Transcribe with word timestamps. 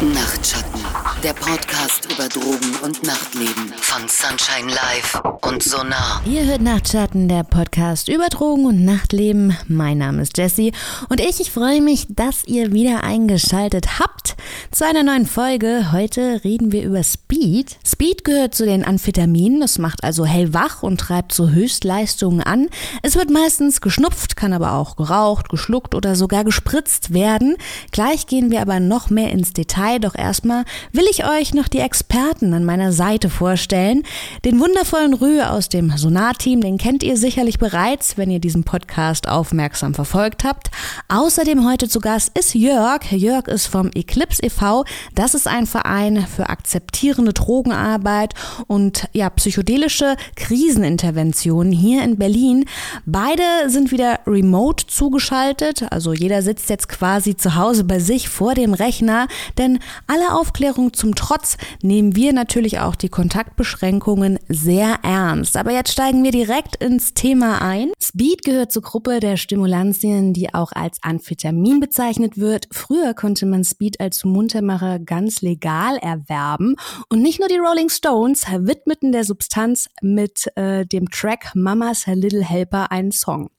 Nachtschatten, 0.00 0.80
der 1.22 1.32
Podcast 1.32 2.06
über 2.12 2.28
Drogen 2.28 2.76
und 2.84 3.02
Nachtleben 3.02 3.72
von 3.80 4.02
Sunshine 4.06 4.72
Live 4.72 5.20
und 5.42 5.64
Sonar. 5.64 6.22
Ihr 6.24 6.44
hört 6.44 6.60
Nachtschatten, 6.60 7.28
der 7.28 7.42
Podcast 7.42 8.08
über 8.08 8.28
Drogen 8.28 8.66
und 8.66 8.84
Nachtleben. 8.84 9.56
Mein 9.66 9.98
Name 9.98 10.22
ist 10.22 10.38
Jessie 10.38 10.72
und 11.08 11.20
ich, 11.20 11.40
ich 11.40 11.50
freue 11.50 11.80
mich, 11.80 12.06
dass 12.08 12.44
ihr 12.44 12.72
wieder 12.72 13.02
eingeschaltet 13.02 13.98
habt 13.98 14.36
zu 14.70 14.86
einer 14.86 15.02
neuen 15.02 15.26
Folge. 15.26 15.90
Heute 15.90 16.42
reden 16.44 16.70
wir 16.70 16.84
über 16.84 17.02
Speed. 17.02 17.78
Speed 17.84 18.24
gehört 18.24 18.54
zu 18.54 18.64
den 18.64 18.84
Amphetaminen, 18.84 19.60
das 19.60 19.78
macht 19.78 20.04
also 20.04 20.24
hellwach 20.24 20.84
und 20.84 21.00
treibt 21.00 21.32
zu 21.32 21.50
Höchstleistungen 21.50 22.42
an. 22.42 22.68
Es 23.02 23.16
wird 23.16 23.30
meistens 23.30 23.80
geschnupft, 23.80 24.36
kann 24.36 24.52
aber 24.52 24.74
auch 24.74 24.94
geraucht, 24.94 25.48
geschluckt 25.48 25.96
oder 25.96 26.14
sogar 26.14 26.44
gespritzt 26.44 27.12
werden. 27.12 27.56
Gleich 27.90 28.28
gehen 28.28 28.52
wir 28.52 28.62
aber 28.62 28.78
noch 28.78 29.10
mehr 29.10 29.32
ins 29.32 29.52
Detail, 29.52 29.98
doch 29.98 30.14
erstmal 30.14 30.64
will 30.92 31.07
ich 31.10 31.24
euch 31.24 31.54
noch 31.54 31.68
die 31.68 31.78
Experten 31.78 32.52
an 32.52 32.64
meiner 32.64 32.92
Seite 32.92 33.30
vorstellen. 33.30 34.02
Den 34.44 34.60
wundervollen 34.60 35.14
Rühe 35.14 35.50
aus 35.50 35.68
dem 35.68 35.96
Sonar-Team, 35.96 36.60
den 36.60 36.76
kennt 36.76 37.02
ihr 37.02 37.16
sicherlich 37.16 37.58
bereits, 37.58 38.18
wenn 38.18 38.30
ihr 38.30 38.40
diesen 38.40 38.64
Podcast 38.64 39.28
aufmerksam 39.28 39.94
verfolgt 39.94 40.44
habt. 40.44 40.70
Außerdem 41.08 41.66
heute 41.66 41.88
zu 41.88 42.00
Gast 42.00 42.36
ist 42.36 42.54
Jörg. 42.54 43.10
Jörg 43.10 43.46
ist 43.48 43.66
vom 43.66 43.90
Eclipse 43.94 44.42
e.V. 44.42 44.84
Das 45.14 45.34
ist 45.34 45.46
ein 45.46 45.66
Verein 45.66 46.26
für 46.26 46.48
akzeptierende 46.48 47.32
Drogenarbeit 47.32 48.34
und 48.66 49.08
ja, 49.12 49.30
psychedelische 49.30 50.16
Kriseninterventionen 50.36 51.72
hier 51.72 52.02
in 52.02 52.18
Berlin. 52.18 52.66
Beide 53.06 53.42
sind 53.68 53.92
wieder 53.92 54.20
remote 54.26 54.86
zugeschaltet, 54.86 55.86
also 55.90 56.12
jeder 56.12 56.42
sitzt 56.42 56.68
jetzt 56.68 56.88
quasi 56.88 57.36
zu 57.36 57.54
Hause 57.54 57.84
bei 57.84 57.98
sich 57.98 58.28
vor 58.28 58.54
dem 58.54 58.74
Rechner, 58.74 59.28
denn 59.56 59.78
aller 60.06 60.36
Aufklärung 60.38 60.92
zum 60.98 61.14
Trotz 61.14 61.56
nehmen 61.82 62.16
wir 62.16 62.32
natürlich 62.32 62.80
auch 62.80 62.96
die 62.96 63.08
Kontaktbeschränkungen 63.08 64.38
sehr 64.48 64.98
ernst. 65.02 65.56
Aber 65.56 65.72
jetzt 65.72 65.92
steigen 65.92 66.24
wir 66.24 66.32
direkt 66.32 66.76
ins 66.76 67.14
Thema 67.14 67.62
ein. 67.62 67.92
Speed 68.02 68.44
gehört 68.44 68.72
zur 68.72 68.82
Gruppe 68.82 69.20
der 69.20 69.36
Stimulantien, 69.36 70.32
die 70.32 70.52
auch 70.52 70.72
als 70.72 70.98
Amphetamin 71.02 71.80
bezeichnet 71.80 72.36
wird. 72.36 72.68
Früher 72.72 73.14
konnte 73.14 73.46
man 73.46 73.64
Speed 73.64 74.00
als 74.00 74.24
Muntermacher 74.24 74.98
ganz 74.98 75.40
legal 75.40 75.96
erwerben. 75.98 76.74
Und 77.08 77.22
nicht 77.22 77.38
nur 77.38 77.48
die 77.48 77.58
Rolling 77.58 77.88
Stones 77.88 78.44
widmeten 78.48 79.12
der 79.12 79.24
Substanz 79.24 79.88
mit 80.02 80.50
äh, 80.56 80.84
dem 80.84 81.10
Track 81.10 81.52
Mama's 81.54 82.06
Little 82.06 82.44
Helper 82.44 82.90
einen 82.90 83.12
Song. 83.12 83.50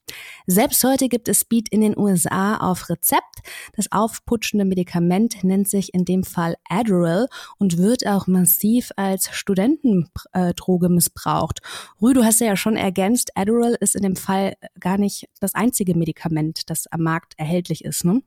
Selbst 0.46 0.82
heute 0.84 1.08
gibt 1.08 1.28
es 1.28 1.40
Speed 1.40 1.68
in 1.70 1.80
den 1.80 1.96
USA 1.96 2.56
auf 2.56 2.88
Rezept. 2.88 3.40
Das 3.74 3.90
aufputschende 3.92 4.64
Medikament 4.64 5.44
nennt 5.44 5.68
sich 5.68 5.94
in 5.94 6.04
dem 6.04 6.24
Fall 6.24 6.56
Adderall 6.68 7.28
und 7.58 7.78
wird 7.78 8.06
auch 8.06 8.26
massiv 8.26 8.90
als 8.96 9.28
Studentendroge 9.32 10.88
missbraucht. 10.88 11.60
Rü, 12.00 12.12
du 12.14 12.24
hast 12.24 12.40
ja 12.40 12.56
schon 12.56 12.76
ergänzt, 12.76 13.30
Adderall 13.34 13.76
ist 13.80 13.96
in 13.96 14.02
dem 14.02 14.16
Fall 14.16 14.54
gar 14.78 14.98
nicht 14.98 15.28
das 15.40 15.54
einzige 15.54 15.96
Medikament, 15.96 16.68
das 16.70 16.86
am 16.88 17.02
Markt 17.02 17.34
erhältlich 17.36 17.84
ist, 17.84 18.04
ne? 18.04 18.22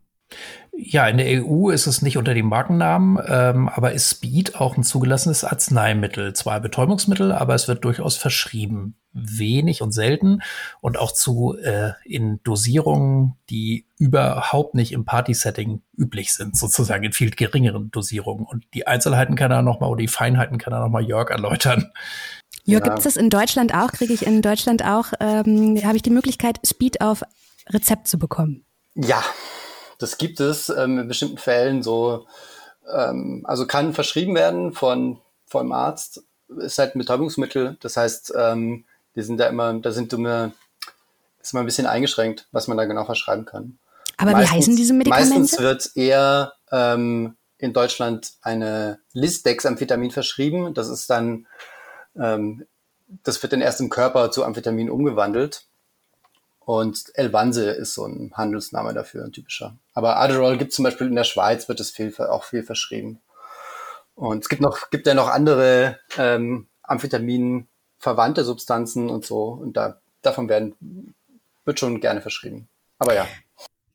Ja, 0.75 1.07
in 1.07 1.17
der 1.17 1.43
EU 1.43 1.69
ist 1.69 1.85
es 1.85 2.01
nicht 2.01 2.17
unter 2.17 2.33
dem 2.33 2.47
Markennamen, 2.47 3.19
ähm, 3.27 3.69
aber 3.69 3.91
ist 3.91 4.09
Speed 4.09 4.55
auch 4.55 4.75
ein 4.75 4.83
zugelassenes 4.83 5.43
Arzneimittel. 5.43 6.33
Zwar 6.33 6.59
Betäubungsmittel, 6.61 7.31
aber 7.31 7.53
es 7.53 7.67
wird 7.67 7.85
durchaus 7.85 8.17
verschrieben. 8.17 8.95
Wenig 9.11 9.83
und 9.83 9.91
selten 9.91 10.41
und 10.81 10.97
auch 10.97 11.11
zu 11.11 11.55
äh, 11.61 11.91
in 12.05 12.39
Dosierungen, 12.43 13.35
die 13.51 13.85
überhaupt 13.99 14.73
nicht 14.73 14.91
im 14.93 15.05
Party-Setting 15.05 15.83
üblich 15.95 16.33
sind, 16.33 16.57
sozusagen 16.57 17.03
in 17.03 17.13
viel 17.13 17.29
geringeren 17.29 17.91
Dosierungen. 17.91 18.47
Und 18.47 18.65
die 18.73 18.87
Einzelheiten 18.87 19.35
kann 19.35 19.51
er 19.51 19.61
nochmal 19.61 19.91
oder 19.91 20.01
die 20.01 20.07
Feinheiten 20.07 20.57
kann 20.57 20.73
er 20.73 20.79
nochmal 20.79 21.03
Jörg 21.03 21.29
erläutern. 21.29 21.91
Jörg, 22.65 22.83
ja. 22.83 22.89
gibt 22.89 22.97
es 22.97 23.03
das 23.03 23.15
in 23.15 23.29
Deutschland 23.29 23.75
auch? 23.75 23.91
Kriege 23.91 24.13
ich 24.13 24.25
in 24.25 24.41
Deutschland 24.41 24.83
auch, 24.83 25.13
ähm, 25.19 25.79
habe 25.83 25.97
ich 25.97 26.01
die 26.01 26.09
Möglichkeit, 26.09 26.59
Speed 26.65 27.01
auf 27.01 27.21
Rezept 27.69 28.07
zu 28.07 28.17
bekommen? 28.17 28.65
Ja, 28.95 29.23
das 30.03 30.17
gibt 30.17 30.41
es 30.41 30.69
ähm, 30.69 30.99
in 30.99 31.07
bestimmten 31.07 31.37
Fällen 31.37 31.81
so, 31.81 32.27
ähm, 32.93 33.43
also 33.47 33.65
kann 33.65 33.93
verschrieben 33.93 34.35
werden 34.35 34.73
von 34.73 35.19
vom 35.47 35.71
Arzt, 35.71 36.23
ist 36.57 36.77
halt 36.77 36.95
ein 36.95 36.99
Betäubungsmittel. 36.99 37.77
Das 37.79 37.95
heißt, 37.95 38.33
ähm, 38.35 38.83
die 39.15 39.21
sind 39.21 39.39
da 39.39 39.47
immer, 39.47 39.73
da 39.73 39.91
sind 39.91 40.11
immer, 40.11 40.51
ist 41.41 41.53
immer 41.53 41.61
ein 41.61 41.65
bisschen 41.65 41.87
eingeschränkt, 41.87 42.47
was 42.51 42.67
man 42.67 42.77
da 42.77 42.85
genau 42.85 43.05
verschreiben 43.05 43.45
kann. 43.45 43.77
Aber 44.17 44.31
meistens, 44.31 44.51
wie 44.51 44.57
heißen 44.57 44.75
diese 44.75 44.93
Medikamente? 44.93 45.39
Meistens 45.39 45.59
wird 45.59 45.91
eher 45.95 46.53
ähm, 46.71 47.37
in 47.57 47.71
Deutschland 47.71 48.33
eine 48.41 48.99
Lisdex-Amphetamin 49.13 50.11
verschrieben. 50.11 50.73
Das 50.73 50.89
ist 50.89 51.09
dann, 51.09 51.47
ähm, 52.19 52.65
das 53.23 53.41
wird 53.41 53.53
dann 53.53 53.61
erst 53.61 53.79
im 53.79 53.89
Körper 53.89 54.31
zu 54.31 54.43
Amphetamin 54.43 54.89
umgewandelt. 54.89 55.65
Und 56.65 57.11
Elvanse 57.15 57.71
ist 57.71 57.93
so 57.93 58.05
ein 58.05 58.31
Handelsname 58.35 58.93
dafür, 58.93 59.25
ein 59.25 59.33
typischer. 59.33 59.77
Aber 59.93 60.17
Adderall 60.17 60.57
gibt 60.57 60.71
zum 60.71 60.83
Beispiel 60.83 61.07
in 61.07 61.15
der 61.15 61.25
Schweiz, 61.25 61.67
wird 61.67 61.79
es 61.79 61.91
viel, 61.91 62.15
auch 62.17 62.45
viel 62.45 62.63
verschrieben. 62.63 63.21
Und 64.15 64.43
es 64.43 64.49
gibt 64.49 64.61
noch, 64.61 64.89
gibt 64.89 65.07
ja 65.07 65.13
noch 65.13 65.27
andere 65.27 65.99
ähm, 66.17 66.67
Amphetamin 66.83 67.67
verwandte 67.97 68.43
Substanzen 68.45 69.09
und 69.09 69.25
so. 69.25 69.45
Und 69.45 69.75
da, 69.75 69.99
davon 70.21 70.47
werden, 70.47 71.15
wird 71.65 71.79
schon 71.79 71.99
gerne 71.99 72.21
verschrieben. 72.21 72.69
Aber 72.99 73.13
ja. 73.13 73.27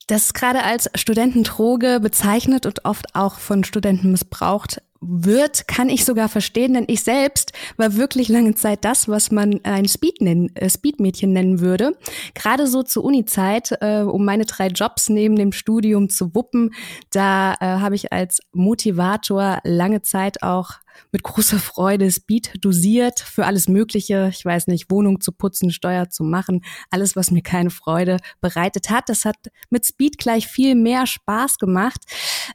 Das 0.06 0.24
ist 0.24 0.34
gerade 0.34 0.64
als 0.64 0.90
Studentendroge 0.94 2.00
bezeichnet 2.00 2.64
und 2.64 2.84
oft 2.86 3.14
auch 3.14 3.38
von 3.38 3.62
Studenten 3.64 4.10
missbraucht 4.10 4.82
wird, 5.00 5.68
kann 5.68 5.88
ich 5.88 6.04
sogar 6.04 6.28
verstehen, 6.28 6.74
denn 6.74 6.84
ich 6.88 7.02
selbst 7.02 7.52
war 7.76 7.96
wirklich 7.96 8.28
lange 8.28 8.54
Zeit 8.54 8.84
das, 8.84 9.08
was 9.08 9.30
man 9.30 9.60
ein 9.64 9.84
äh, 9.84 10.68
Speedmädchen 10.68 11.32
nennen 11.32 11.60
würde. 11.60 11.96
Gerade 12.34 12.66
so 12.66 12.82
zur 12.82 13.04
Uni-Zeit, 13.04 13.78
äh, 13.80 14.00
um 14.00 14.24
meine 14.24 14.44
drei 14.44 14.68
Jobs 14.68 15.08
neben 15.08 15.36
dem 15.36 15.52
Studium 15.52 16.10
zu 16.10 16.34
wuppen, 16.34 16.74
da 17.10 17.54
äh, 17.54 17.56
habe 17.60 17.94
ich 17.94 18.12
als 18.12 18.40
Motivator 18.52 19.58
lange 19.64 20.02
Zeit 20.02 20.42
auch 20.42 20.72
mit 21.12 21.22
großer 21.22 21.58
Freude 21.58 22.10
Speed 22.10 22.52
dosiert 22.64 23.20
für 23.20 23.46
alles 23.46 23.68
Mögliche. 23.68 24.30
Ich 24.32 24.44
weiß 24.44 24.66
nicht, 24.66 24.90
Wohnung 24.90 25.20
zu 25.20 25.32
putzen, 25.32 25.70
Steuer 25.70 26.08
zu 26.10 26.24
machen, 26.24 26.62
alles, 26.90 27.16
was 27.16 27.30
mir 27.30 27.42
keine 27.42 27.70
Freude 27.70 28.18
bereitet 28.40 28.90
hat. 28.90 29.08
Das 29.08 29.24
hat 29.24 29.36
mit 29.70 29.86
Speed 29.86 30.18
gleich 30.18 30.46
viel 30.46 30.74
mehr 30.74 31.06
Spaß 31.06 31.58
gemacht. 31.58 32.04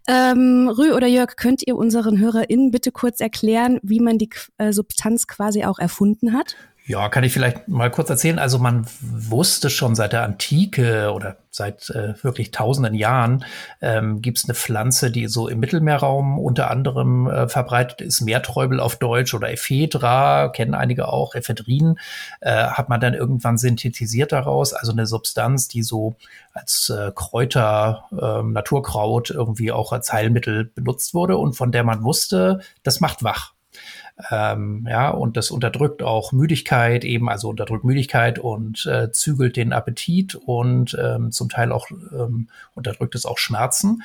Ähm, 0.08 0.70
Rü 0.70 0.94
oder 0.94 1.08
Jörg, 1.08 1.36
könnt 1.36 1.66
ihr 1.66 1.76
unseren 1.76 2.20
HörerInnen 2.20 2.72
bitte 2.72 2.92
kurz 2.92 3.20
erklären, 3.20 3.80
wie 3.84 4.00
man 4.00 4.18
die 4.18 4.30
äh, 4.58 4.72
Substanz 4.74 5.28
quasi 5.28 5.64
auch 5.64 5.80
erfunden 5.80 6.34
hat? 6.34 6.56
Ja, 6.86 7.08
kann 7.08 7.24
ich 7.24 7.32
vielleicht 7.32 7.70
mal 7.70 7.90
kurz 7.90 8.10
erzählen. 8.10 8.40
Also 8.40 8.60
man 8.60 8.86
wusste 9.00 9.70
schon 9.70 9.96
seit 9.96 10.12
der 10.12 10.24
Antike 10.24 11.14
oder 11.14 11.38
seit 11.50 11.90
äh, 11.92 12.22
wirklich 12.24 12.52
tausenden 12.52 12.94
Jahren 12.94 13.46
ähm, 13.80 14.22
gibt 14.22 14.40
es 14.40 14.44
eine 14.44 14.54
Pflanze, 14.54 15.10
die 15.10 15.28
so 15.28 15.48
im 15.48 15.62
Mittelmeerraum 15.62 16.38
unter 16.38 16.70
anderem 16.70 17.28
äh, 17.28 17.48
verbreitet 17.48 18.02
ist, 18.02 18.20
Meerträubel 18.20 18.82
auf 18.82 18.98
Deutsch 18.98 19.34
oder 19.34 19.50
Ephedra, 19.50 20.50
kennen 20.50 20.74
einige 20.74 21.08
auch, 21.08 21.36
Ephedrin, 21.36 22.00
äh, 22.42 22.52
hat 22.52 22.90
man 22.90 23.00
dann 23.00 23.14
irgendwann 23.14 23.58
synthetisiert 23.58 24.34
daraus, 24.34 24.74
also 24.74 24.92
eine 24.92 25.08
Substanz, 25.08 25.70
die 25.70 25.84
so 25.84 26.16
als 26.52 26.90
äh, 26.90 27.14
Kräuter, 27.16 28.10
äh, 28.12 28.44
Naturkraut 28.44 29.30
irgendwie 29.30 29.72
auch 29.72 29.94
als 29.94 30.12
Heilmittel 30.12 30.66
benutzt 30.66 31.14
wurde 31.14 31.38
und 31.38 31.54
von 31.54 31.72
der 31.72 31.86
man 31.86 32.04
wusste, 32.04 32.60
das 32.84 33.00
macht 33.00 33.24
wach. 33.24 33.53
Ähm, 34.30 34.88
ja, 34.90 35.10
und 35.10 35.38
das 35.38 35.52
unterdrückt 35.52 36.04
auch 36.04 36.32
Müdigkeit 36.32 37.04
eben, 37.04 37.30
also 37.30 37.50
unterdrückt 37.50 37.84
Müdigkeit 37.84 38.40
und 38.40 38.86
äh, 38.86 39.12
zügelt 39.12 39.58
den 39.58 39.74
Appetit 39.74 40.36
und 40.36 40.98
ähm, 41.02 41.32
zum 41.32 41.50
Teil 41.50 41.72
auch 41.72 41.88
ähm, 41.90 42.48
unterdrückt 42.76 43.16
es 43.16 43.26
auch 43.26 43.38
Schmerzen. 43.38 44.04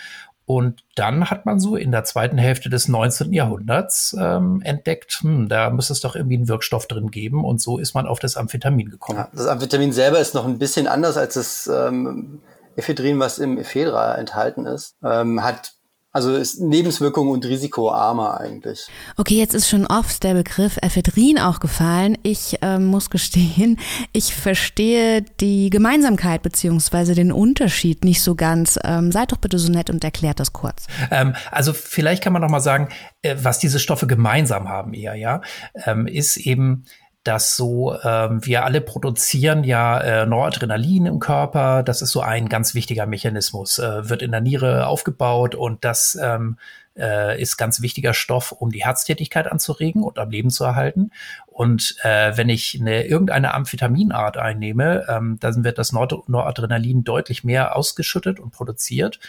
Und 0.48 0.82
dann 0.94 1.28
hat 1.28 1.44
man 1.44 1.60
so 1.60 1.76
in 1.76 1.92
der 1.92 2.04
zweiten 2.04 2.38
Hälfte 2.38 2.70
des 2.70 2.88
19. 2.88 3.34
Jahrhunderts 3.34 4.16
ähm, 4.19 4.62
entdeckt, 4.64 5.19
hm, 5.20 5.46
da 5.50 5.69
muss 5.69 5.90
es 5.90 6.00
doch 6.00 6.16
irgendwie 6.16 6.37
einen 6.37 6.48
Wirkstoff 6.48 6.87
drin 6.87 7.10
geben. 7.10 7.44
Und 7.44 7.60
so 7.60 7.76
ist 7.76 7.93
man 7.93 8.06
auf 8.06 8.19
das 8.19 8.38
Amphetamin 8.38 8.88
gekommen. 8.88 9.19
Ja, 9.19 9.28
das 9.34 9.46
Amphetamin 9.46 9.93
selber 9.93 10.20
ist 10.20 10.34
noch 10.34 10.46
ein 10.46 10.58
bisschen 10.58 10.87
anders 10.87 11.19
als 11.19 11.34
das 11.34 11.66
ähm, 11.66 12.40
Ephedrin, 12.76 13.19
was 13.19 13.38
im 13.38 13.58
Ephedra 13.58 14.14
enthalten 14.14 14.64
ist. 14.64 14.96
Ähm, 15.04 15.44
hat 15.44 15.75
also 16.10 16.34
ist 16.34 16.60
Nebenwirkung 16.60 17.28
und 17.28 17.44
risikoarmer 17.44 18.40
eigentlich. 18.40 18.88
Okay, 19.16 19.37
jetzt 19.37 19.55
ist 19.55 19.69
schon 19.69 19.87
oft 19.87 20.25
der 20.25 20.34
Begriff 20.34 20.78
Ephedrin 20.81 21.38
auch 21.38 21.60
gefallen. 21.60 22.16
Ich 22.22 22.62
äh, 22.62 22.78
muss 22.78 23.10
gestehen, 23.10 23.78
ich 24.12 24.34
verstehe 24.34 25.22
die 25.40 25.70
Gemeinsamkeit 25.70 26.43
beziehungsweise 26.43 27.14
den 27.14 27.31
Unterschied 27.31 28.05
nicht 28.05 28.22
so 28.22 28.34
ganz. 28.34 28.78
Ähm, 28.84 29.12
seid 29.12 29.32
doch 29.32 29.37
bitte 29.37 29.58
so 29.58 29.70
nett 29.70 29.90
und 29.90 30.02
erklärt 30.02 30.40
das 30.40 30.52
kurz. 30.52 30.87
Ähm, 31.10 31.34
also 31.50 31.72
vielleicht 31.75 32.25
kann 32.25 32.32
man 32.32 32.43
noch 32.43 32.50
mal 32.50 32.60
sagen, 32.60 32.88
äh, 33.22 33.37
was 33.40 33.58
diese 33.58 33.78
Stoffe 33.78 34.06
gemeinsam 34.06 34.69
haben 34.69 34.94
eher, 34.94 35.14
ja, 35.14 35.43
ähm, 35.84 36.06
ist 36.06 36.38
eben 36.38 36.84
dass 37.28 37.56
so 37.56 37.94
ähm, 38.02 38.42
wir 38.46 38.64
alle 38.64 38.80
produzieren 38.80 39.62
ja 39.62 40.00
äh, 40.00 40.25
Noradrenalin 40.25 41.04
im 41.04 41.19
Körper. 41.19 41.82
Das 41.82 42.00
ist 42.00 42.10
so 42.12 42.22
ein 42.22 42.48
ganz 42.48 42.75
wichtiger 42.75 43.04
Mechanismus, 43.04 43.78
äh, 43.78 44.08
wird 44.08 44.22
in 44.22 44.30
der 44.30 44.40
Niere 44.40 44.86
aufgebaut 44.86 45.54
und 45.54 45.84
das 45.84 46.19
ähm, 46.19 46.56
äh, 46.96 47.38
ist 47.38 47.58
ganz 47.58 47.82
wichtiger 47.82 48.14
Stoff, 48.14 48.50
um 48.52 48.70
die 48.70 48.82
Herztätigkeit 48.82 49.46
anzuregen 49.46 50.02
und 50.02 50.19
am 50.19 50.30
Leben 50.30 50.48
zu 50.48 50.64
erhalten. 50.64 51.10
Und 51.46 51.96
äh, 52.02 52.34
wenn 52.38 52.48
ich 52.48 52.78
eine, 52.80 53.04
irgendeine 53.04 53.52
Amphetaminart 53.52 54.38
einnehme, 54.38 55.04
ähm, 55.10 55.36
dann 55.38 55.64
wird 55.64 55.76
das 55.76 55.92
Nord 55.92 56.31
Noradrenalin 56.31 57.04
deutlich 57.04 57.44
mehr 57.44 57.76
ausgeschüttet 57.76 58.40
und 58.40 58.52
produziert. 58.52 59.20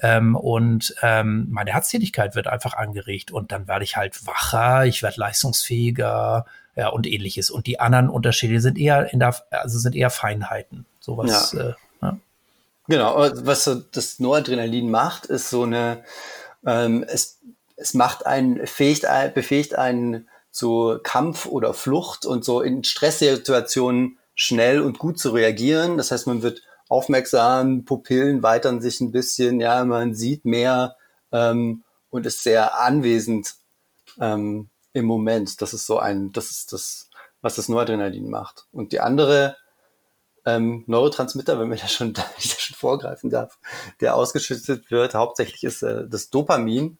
Ähm, 0.00 0.36
und 0.36 0.94
ähm, 1.02 1.48
meine 1.50 1.72
Herztätigkeit 1.72 2.36
wird 2.36 2.46
einfach 2.46 2.74
angeregt. 2.74 3.32
Und 3.32 3.50
dann 3.50 3.66
werde 3.66 3.82
ich 3.82 3.96
halt 3.96 4.24
wacher, 4.28 4.86
ich 4.86 5.02
werde 5.02 5.18
leistungsfähiger, 5.18 6.46
ja, 6.78 6.88
und 6.90 7.08
ähnliches. 7.08 7.50
Und 7.50 7.66
die 7.66 7.80
anderen 7.80 8.08
Unterschiede 8.08 8.60
sind 8.60 8.78
eher 8.78 9.12
in 9.12 9.18
der, 9.18 9.34
also 9.50 9.80
sind 9.80 9.96
eher 9.96 10.10
Feinheiten. 10.10 10.86
Sowas. 11.00 11.52
Ja. 11.52 11.70
Äh, 11.70 11.74
ja. 12.00 12.18
Genau, 12.86 13.28
was 13.34 13.64
so 13.64 13.74
das 13.74 14.20
Noradrenalin 14.20 14.88
macht, 14.88 15.26
ist 15.26 15.50
so 15.50 15.64
eine, 15.64 16.04
ähm, 16.64 17.04
es, 17.08 17.40
es 17.74 17.94
macht 17.94 18.26
einen, 18.26 18.64
fähigt, 18.68 19.04
befähigt 19.34 19.74
einen 19.74 20.28
zu 20.52 21.00
Kampf 21.02 21.46
oder 21.46 21.74
Flucht 21.74 22.24
und 22.24 22.44
so 22.44 22.60
in 22.62 22.84
Stresssituationen 22.84 24.18
schnell 24.36 24.80
und 24.80 25.00
gut 25.00 25.18
zu 25.18 25.30
reagieren. 25.30 25.96
Das 25.96 26.12
heißt, 26.12 26.28
man 26.28 26.42
wird 26.42 26.62
aufmerksam, 26.88 27.84
Pupillen 27.86 28.44
weitern 28.44 28.80
sich 28.80 29.00
ein 29.00 29.10
bisschen, 29.10 29.60
ja, 29.60 29.84
man 29.84 30.14
sieht 30.14 30.44
mehr 30.44 30.94
ähm, 31.32 31.82
und 32.10 32.24
ist 32.24 32.44
sehr 32.44 32.78
anwesend 32.78 33.56
ähm, 34.20 34.70
im 34.98 35.06
Moment. 35.06 35.60
Das 35.62 35.72
ist 35.72 35.86
so 35.86 35.98
ein, 35.98 36.32
das 36.32 36.50
ist 36.50 36.72
das, 36.72 37.08
was 37.40 37.56
das 37.56 37.68
Noradrenalin 37.68 38.28
macht. 38.28 38.66
Und 38.72 38.92
die 38.92 39.00
andere 39.00 39.56
ähm, 40.44 40.84
Neurotransmitter, 40.86 41.58
wenn 41.58 41.68
man 41.68 41.78
da 41.78 41.88
schon, 41.88 42.12
da 42.14 42.24
schon 42.36 42.76
vorgreifen 42.76 43.30
darf, 43.30 43.58
der 44.00 44.14
ausgeschüttet 44.14 44.90
wird, 44.90 45.14
hauptsächlich 45.14 45.64
ist 45.64 45.82
äh, 45.82 46.06
das 46.08 46.30
Dopamin. 46.30 46.98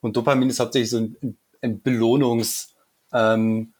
Und 0.00 0.16
Dopamin 0.16 0.50
ist 0.50 0.60
hauptsächlich 0.60 0.90
so 0.90 0.98
ein, 0.98 1.38
ein 1.62 1.82
Belohnungs- 1.82 2.70
ähm, 3.12 3.72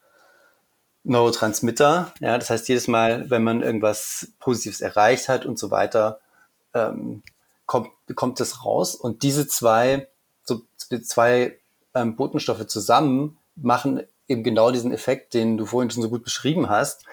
Neurotransmitter. 1.03 2.13
Ja, 2.21 2.39
das 2.39 2.51
heißt, 2.51 2.69
jedes 2.69 2.89
Mal, 2.89 3.31
wenn 3.31 3.43
man 3.43 3.63
irgendwas 3.63 4.33
Positives 4.39 4.81
erreicht 4.81 5.29
hat 5.29 5.47
und 5.47 5.59
so 5.59 5.71
weiter, 5.71 6.21
ähm, 6.75 7.23
kommt, 7.67 7.91
kommt 8.15 8.41
das 8.41 8.65
raus. 8.65 8.95
Und 8.95 9.23
diese 9.23 9.47
zwei, 9.47 10.09
so 10.45 10.63
zwei 10.77 11.59
ähm, 11.95 12.17
Botenstoffe 12.17 12.67
zusammen 12.67 13.39
machen 13.63 14.03
eben 14.29 14.43
genau 14.45 14.71
diesen 14.71 14.93
Effekt, 14.93 15.35
den 15.35 15.57
du 15.57 15.67
vorhin 15.67 15.91
schon 15.91 16.03
so 16.03 16.11
gut 16.11 16.25
beschrieben 16.25 16.69
hast, 16.69 17.05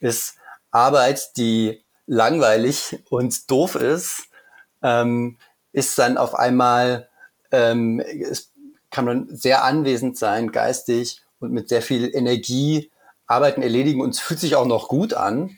ist 0.00 0.36
Arbeit, 0.70 1.36
die 1.36 1.84
langweilig 2.06 2.98
und 3.10 3.50
doof 3.50 3.74
ist, 3.74 4.24
ähm, 4.82 5.38
ist 5.72 5.98
dann 5.98 6.16
auf 6.16 6.34
einmal, 6.34 7.08
ähm, 7.50 8.00
es 8.00 8.52
kann 8.90 9.04
man 9.04 9.28
sehr 9.34 9.64
anwesend 9.64 10.18
sein, 10.18 10.52
geistig 10.52 11.22
und 11.40 11.52
mit 11.52 11.68
sehr 11.68 11.82
viel 11.82 12.14
Energie 12.14 12.90
Arbeiten 13.26 13.62
erledigen 13.62 14.00
und 14.00 14.10
es 14.10 14.20
fühlt 14.20 14.40
sich 14.40 14.56
auch 14.56 14.66
noch 14.66 14.88
gut 14.88 15.14
an 15.14 15.56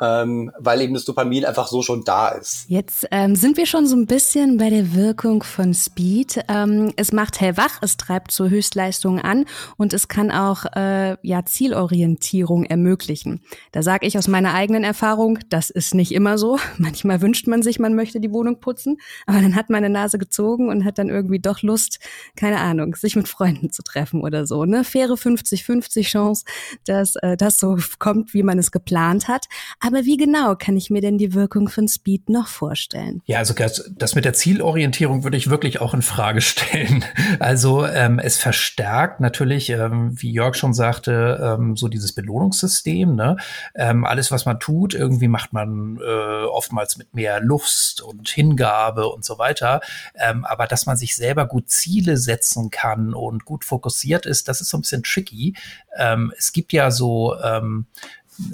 ähm, 0.00 0.50
weil 0.58 0.80
eben 0.80 0.94
das 0.94 1.04
Dopamin 1.04 1.44
einfach 1.44 1.68
so 1.68 1.82
schon 1.82 2.04
da 2.04 2.28
ist. 2.28 2.64
Jetzt 2.68 3.06
ähm, 3.10 3.36
sind 3.36 3.56
wir 3.56 3.66
schon 3.66 3.86
so 3.86 3.96
ein 3.96 4.06
bisschen 4.06 4.56
bei 4.56 4.70
der 4.70 4.94
Wirkung 4.94 5.42
von 5.42 5.74
Speed. 5.74 6.40
Ähm, 6.48 6.92
es 6.96 7.12
macht 7.12 7.40
hellwach, 7.40 7.78
es 7.82 7.96
treibt 7.96 8.30
zur 8.30 8.48
Höchstleistung 8.48 9.20
an 9.20 9.44
und 9.76 9.92
es 9.92 10.08
kann 10.08 10.30
auch 10.30 10.64
äh, 10.74 11.16
ja 11.22 11.44
Zielorientierung 11.44 12.64
ermöglichen. 12.64 13.42
Da 13.72 13.82
sage 13.82 14.06
ich 14.06 14.16
aus 14.16 14.28
meiner 14.28 14.54
eigenen 14.54 14.84
Erfahrung, 14.84 15.38
das 15.50 15.70
ist 15.70 15.94
nicht 15.94 16.12
immer 16.12 16.38
so. 16.38 16.58
Manchmal 16.78 17.20
wünscht 17.20 17.46
man 17.46 17.62
sich, 17.62 17.78
man 17.78 17.94
möchte 17.94 18.20
die 18.20 18.32
Wohnung 18.32 18.60
putzen, 18.60 18.96
aber 19.26 19.40
dann 19.40 19.54
hat 19.54 19.68
meine 19.68 19.90
Nase 19.90 20.18
gezogen 20.18 20.68
und 20.68 20.84
hat 20.84 20.98
dann 20.98 21.08
irgendwie 21.08 21.40
doch 21.40 21.62
Lust, 21.62 21.98
keine 22.36 22.58
Ahnung, 22.58 22.94
sich 22.94 23.16
mit 23.16 23.28
Freunden 23.28 23.70
zu 23.70 23.82
treffen 23.82 24.22
oder 24.22 24.46
so. 24.46 24.64
Ne? 24.64 24.84
Faire 24.84 25.14
50-50 25.14 26.04
Chance, 26.04 26.44
dass 26.86 27.16
äh, 27.16 27.36
das 27.36 27.58
so 27.58 27.76
kommt, 27.98 28.32
wie 28.32 28.42
man 28.42 28.58
es 28.58 28.70
geplant 28.70 29.28
hat. 29.28 29.46
Wie 29.92 30.16
genau 30.16 30.54
kann 30.56 30.76
ich 30.76 30.90
mir 30.90 31.00
denn 31.00 31.18
die 31.18 31.34
Wirkung 31.34 31.68
von 31.68 31.88
Speed 31.88 32.28
noch 32.28 32.48
vorstellen? 32.48 33.22
Ja, 33.26 33.38
also 33.38 33.54
das 33.96 34.14
mit 34.14 34.24
der 34.24 34.32
Zielorientierung 34.32 35.24
würde 35.24 35.36
ich 35.36 35.50
wirklich 35.50 35.80
auch 35.80 35.94
in 35.94 36.02
Frage 36.02 36.40
stellen. 36.40 37.04
Also 37.38 37.86
ähm, 37.86 38.18
es 38.18 38.36
verstärkt 38.36 39.20
natürlich, 39.20 39.70
ähm, 39.70 40.12
wie 40.20 40.32
Jörg 40.32 40.54
schon 40.54 40.74
sagte, 40.74 41.40
ähm, 41.42 41.76
so 41.76 41.88
dieses 41.88 42.12
Belohnungssystem. 42.12 43.14
Ne? 43.14 43.36
Ähm, 43.74 44.04
alles, 44.04 44.30
was 44.30 44.46
man 44.46 44.60
tut, 44.60 44.94
irgendwie 44.94 45.28
macht 45.28 45.52
man 45.52 45.98
äh, 45.98 46.44
oftmals 46.44 46.96
mit 46.96 47.14
mehr 47.14 47.40
Lust 47.40 48.02
und 48.02 48.28
Hingabe 48.28 49.08
und 49.08 49.24
so 49.24 49.38
weiter. 49.38 49.80
Ähm, 50.14 50.44
aber 50.44 50.66
dass 50.66 50.86
man 50.86 50.96
sich 50.96 51.16
selber 51.16 51.46
gut 51.46 51.70
Ziele 51.70 52.16
setzen 52.16 52.70
kann 52.70 53.14
und 53.14 53.44
gut 53.44 53.64
fokussiert 53.64 54.26
ist, 54.26 54.48
das 54.48 54.60
ist 54.60 54.70
so 54.70 54.78
ein 54.78 54.82
bisschen 54.82 55.02
tricky. 55.02 55.54
Ähm, 55.96 56.32
es 56.36 56.52
gibt 56.52 56.72
ja 56.72 56.90
so 56.90 57.36
ähm, 57.42 57.86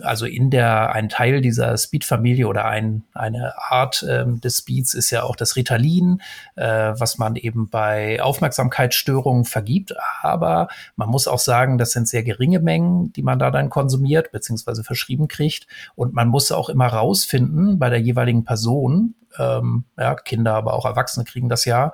also 0.03 0.27
in 0.27 0.50
der, 0.50 0.93
ein 0.93 1.09
Teil 1.09 1.41
dieser 1.41 1.77
Speed-Familie 1.77 2.49
oder 2.49 2.65
ein, 2.65 3.05
eine 3.15 3.55
Art 3.71 4.05
ähm, 4.09 4.41
des 4.41 4.59
Speeds 4.59 4.94
ist 4.94 5.11
ja 5.11 5.23
auch 5.23 5.37
das 5.37 5.56
Ritalin, 5.56 6.21
äh, 6.56 6.93
was 6.97 7.19
man 7.19 7.37
eben 7.37 7.69
bei 7.69 8.23
Aufmerksamkeitsstörungen 8.23 9.44
vergibt. 9.44 9.94
Aber 10.23 10.69
man 10.97 11.09
muss 11.09 11.29
auch 11.29 11.38
sagen, 11.38 11.79
das 11.79 11.93
sind 11.93 12.09
sehr 12.09 12.23
geringe 12.23 12.61
Mengen, 12.61 13.12
die 13.12 13.23
man 13.23 13.38
da 13.38 13.50
dann 13.50 13.71
konsumiert 13.71 14.33
beziehungsweise 14.33 14.85
verschrieben 14.85 15.29
kriegt. 15.29 15.67
Und 15.94 16.15
man 16.15 16.29
muss 16.29 16.53
auch 16.53 16.69
immer 16.69 16.87
rausfinden 16.87 17.79
bei 17.79 17.91
der 17.91 18.00
jeweiligen 18.00 18.44
Person, 18.44 19.15
ähm, 19.39 19.85
ja, 19.99 20.15
Kinder, 20.15 20.55
aber 20.55 20.75
auch 20.75 20.85
Erwachsene 20.85 21.25
kriegen 21.25 21.49
das 21.49 21.65
ja, 21.65 21.93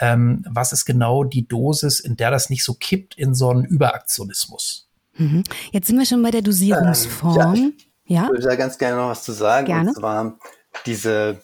ähm, 0.00 0.44
was 0.48 0.72
ist 0.72 0.84
genau 0.84 1.24
die 1.24 1.46
Dosis, 1.46 2.00
in 2.00 2.16
der 2.16 2.30
das 2.30 2.50
nicht 2.50 2.64
so 2.64 2.74
kippt 2.74 3.16
in 3.16 3.34
so 3.34 3.50
einen 3.50 3.64
Überaktionismus. 3.64 4.89
Mhm. 5.14 5.44
Jetzt 5.72 5.86
sind 5.88 5.98
wir 5.98 6.06
schon 6.06 6.22
bei 6.22 6.30
der 6.30 6.42
Dosierungsform. 6.42 7.54
Ähm, 7.54 7.76
ja, 8.04 8.24
ich 8.24 8.30
würde 8.30 8.48
da 8.48 8.56
ganz 8.56 8.78
gerne 8.78 8.96
noch 8.96 9.10
was 9.10 9.24
zu 9.24 9.32
sagen. 9.32 9.66
Gerne. 9.66 9.90
Und 9.90 9.96
zwar 9.96 10.38
diese, 10.86 11.40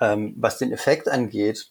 ähm, 0.00 0.34
was 0.36 0.58
den 0.58 0.72
Effekt 0.72 1.08
angeht, 1.08 1.70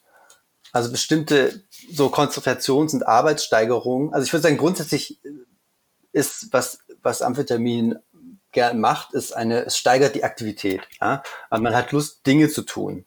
also 0.72 0.90
bestimmte 0.90 1.64
so 1.90 2.08
Konzentrations- 2.08 2.92
und 2.92 3.06
Arbeitssteigerungen. 3.06 4.12
Also 4.12 4.26
ich 4.26 4.32
würde 4.32 4.42
sagen, 4.42 4.58
grundsätzlich 4.58 5.20
ist, 6.12 6.48
was, 6.52 6.80
was 7.02 7.22
Amphetamin 7.22 7.96
gern 8.52 8.80
macht, 8.80 9.14
ist 9.14 9.34
eine, 9.34 9.64
es 9.64 9.78
steigert 9.78 10.14
die 10.14 10.24
Aktivität. 10.24 10.82
Ja? 11.00 11.22
Aber 11.50 11.62
man 11.62 11.74
hat 11.74 11.92
Lust, 11.92 12.26
Dinge 12.26 12.48
zu 12.48 12.62
tun. 12.62 13.06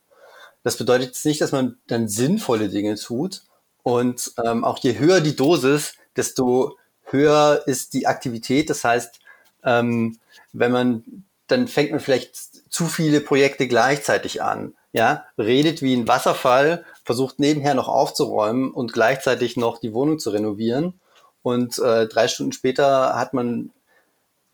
Das 0.64 0.78
bedeutet 0.78 1.10
jetzt 1.10 1.26
nicht, 1.26 1.42
dass 1.42 1.52
man 1.52 1.78
dann 1.88 2.08
sinnvolle 2.08 2.70
Dinge 2.70 2.96
tut. 2.96 3.44
Und 3.84 4.34
ähm, 4.44 4.64
auch 4.64 4.80
je 4.80 4.98
höher 4.98 5.22
die 5.22 5.36
Dosis, 5.36 5.94
desto 6.16 6.78
höher 7.12 7.64
ist 7.66 7.94
die 7.94 8.08
Aktivität. 8.08 8.70
Das 8.70 8.84
heißt, 8.84 9.20
ähm, 9.64 10.18
wenn 10.54 10.72
man, 10.72 11.26
dann 11.48 11.68
fängt 11.68 11.92
man 11.92 12.00
vielleicht 12.00 12.36
zu 12.72 12.86
viele 12.86 13.22
Projekte 13.22 13.68
gleichzeitig 13.68 14.42
an. 14.42 14.74
Ja, 14.92 15.26
redet 15.38 15.84
wie 15.84 15.96
ein 15.96 16.08
Wasserfall, 16.08 16.84
versucht 17.04 17.40
nebenher 17.40 17.76
noch 17.76 17.88
aufzuräumen 17.88 18.72
und 18.72 18.92
gleichzeitig 18.92 19.56
noch 19.56 19.80
die 19.80 19.94
Wohnung 19.94 20.18
zu 20.18 20.32
renovieren. 20.32 21.00
Und 21.44 21.78
äh, 21.78 22.08
drei 22.08 22.28
Stunden 22.28 22.54
später 22.54 23.16
hat 23.16 23.36
man 23.36 23.70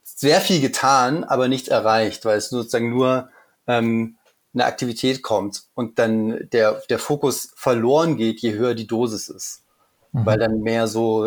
sehr 0.04 0.42
viel 0.42 0.60
getan, 0.60 1.24
aber 1.24 1.48
nichts 1.48 1.70
erreicht, 1.70 2.26
weil 2.26 2.38
es 2.38 2.50
sozusagen 2.50 2.90
nur 2.90 3.30
ähm, 3.66 4.18
eine 4.54 4.66
Aktivität 4.66 5.22
kommt 5.22 5.64
und 5.74 6.00
dann 6.00 6.50
der, 6.52 6.82
der 6.90 7.00
Fokus 7.00 7.54
verloren 7.56 8.18
geht, 8.18 8.42
je 8.42 8.54
höher 8.54 8.76
die 8.76 8.88
Dosis 8.88 9.30
ist 9.30 9.65
mhm. 10.16 10.26
weil 10.26 10.40
dann 10.40 10.62
mehr 10.62 10.88
so 10.88 11.24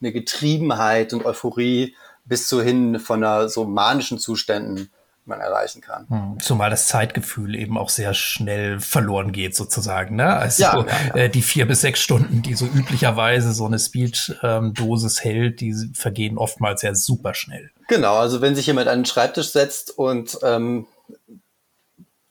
eine 0.00 0.12
Getriebenheit 0.12 1.12
und 1.12 1.24
Euphorie 1.24 1.94
bis 2.24 2.48
zu 2.48 2.62
hin 2.62 2.98
von 2.98 3.22
einer 3.22 3.48
so 3.48 3.64
manischen 3.64 4.18
Zuständen 4.18 4.90
man 5.26 5.40
erreichen 5.40 5.80
kann. 5.80 6.06
Mhm. 6.08 6.40
Zumal 6.40 6.70
das 6.70 6.88
Zeitgefühl 6.88 7.54
eben 7.54 7.78
auch 7.78 7.88
sehr 7.88 8.14
schnell 8.14 8.80
verloren 8.80 9.32
geht, 9.32 9.54
sozusagen. 9.54 10.16
Ne? 10.16 10.26
Also 10.26 10.62
ja, 10.62 10.78
ja, 10.78 10.86
ja. 10.86 11.14
Äh, 11.14 11.30
die 11.30 11.42
vier 11.42 11.66
bis 11.66 11.82
sechs 11.82 12.00
Stunden, 12.00 12.42
die 12.42 12.54
so 12.54 12.66
üblicherweise 12.66 13.52
so 13.52 13.66
eine 13.66 13.78
Speed-Dosis 13.78 15.24
hält, 15.24 15.60
die 15.60 15.74
vergehen 15.94 16.36
oftmals 16.36 16.82
ja 16.82 16.94
super 16.94 17.34
schnell. 17.34 17.70
Genau, 17.88 18.16
also 18.16 18.40
wenn 18.40 18.54
sich 18.54 18.66
jemand 18.66 18.88
an 18.88 19.00
den 19.00 19.06
Schreibtisch 19.06 19.50
setzt 19.50 19.96
und 19.96 20.38
ähm, 20.42 20.86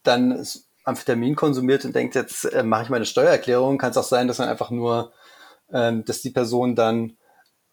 dann 0.02 0.46
Amphetamin 0.84 1.36
konsumiert 1.36 1.84
und 1.84 1.94
denkt, 1.94 2.14
jetzt 2.14 2.44
äh, 2.44 2.62
mache 2.62 2.84
ich 2.84 2.88
meine 2.88 3.06
Steuererklärung, 3.06 3.78
kann 3.78 3.90
es 3.90 3.96
auch 3.96 4.04
sein, 4.04 4.28
dass 4.28 4.38
man 4.38 4.48
einfach 4.48 4.70
nur 4.70 5.12
ähm, 5.72 6.04
dass 6.04 6.22
die 6.22 6.30
Person 6.30 6.74
dann 6.74 7.16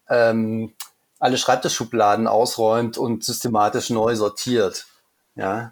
ähm, 0.08 0.72
alle 1.18 1.38
Schreibtischschubladen 1.38 2.26
ausräumt 2.26 2.98
und 2.98 3.24
systematisch 3.24 3.90
neu 3.90 4.14
sortiert. 4.16 4.86
Ja. 5.34 5.70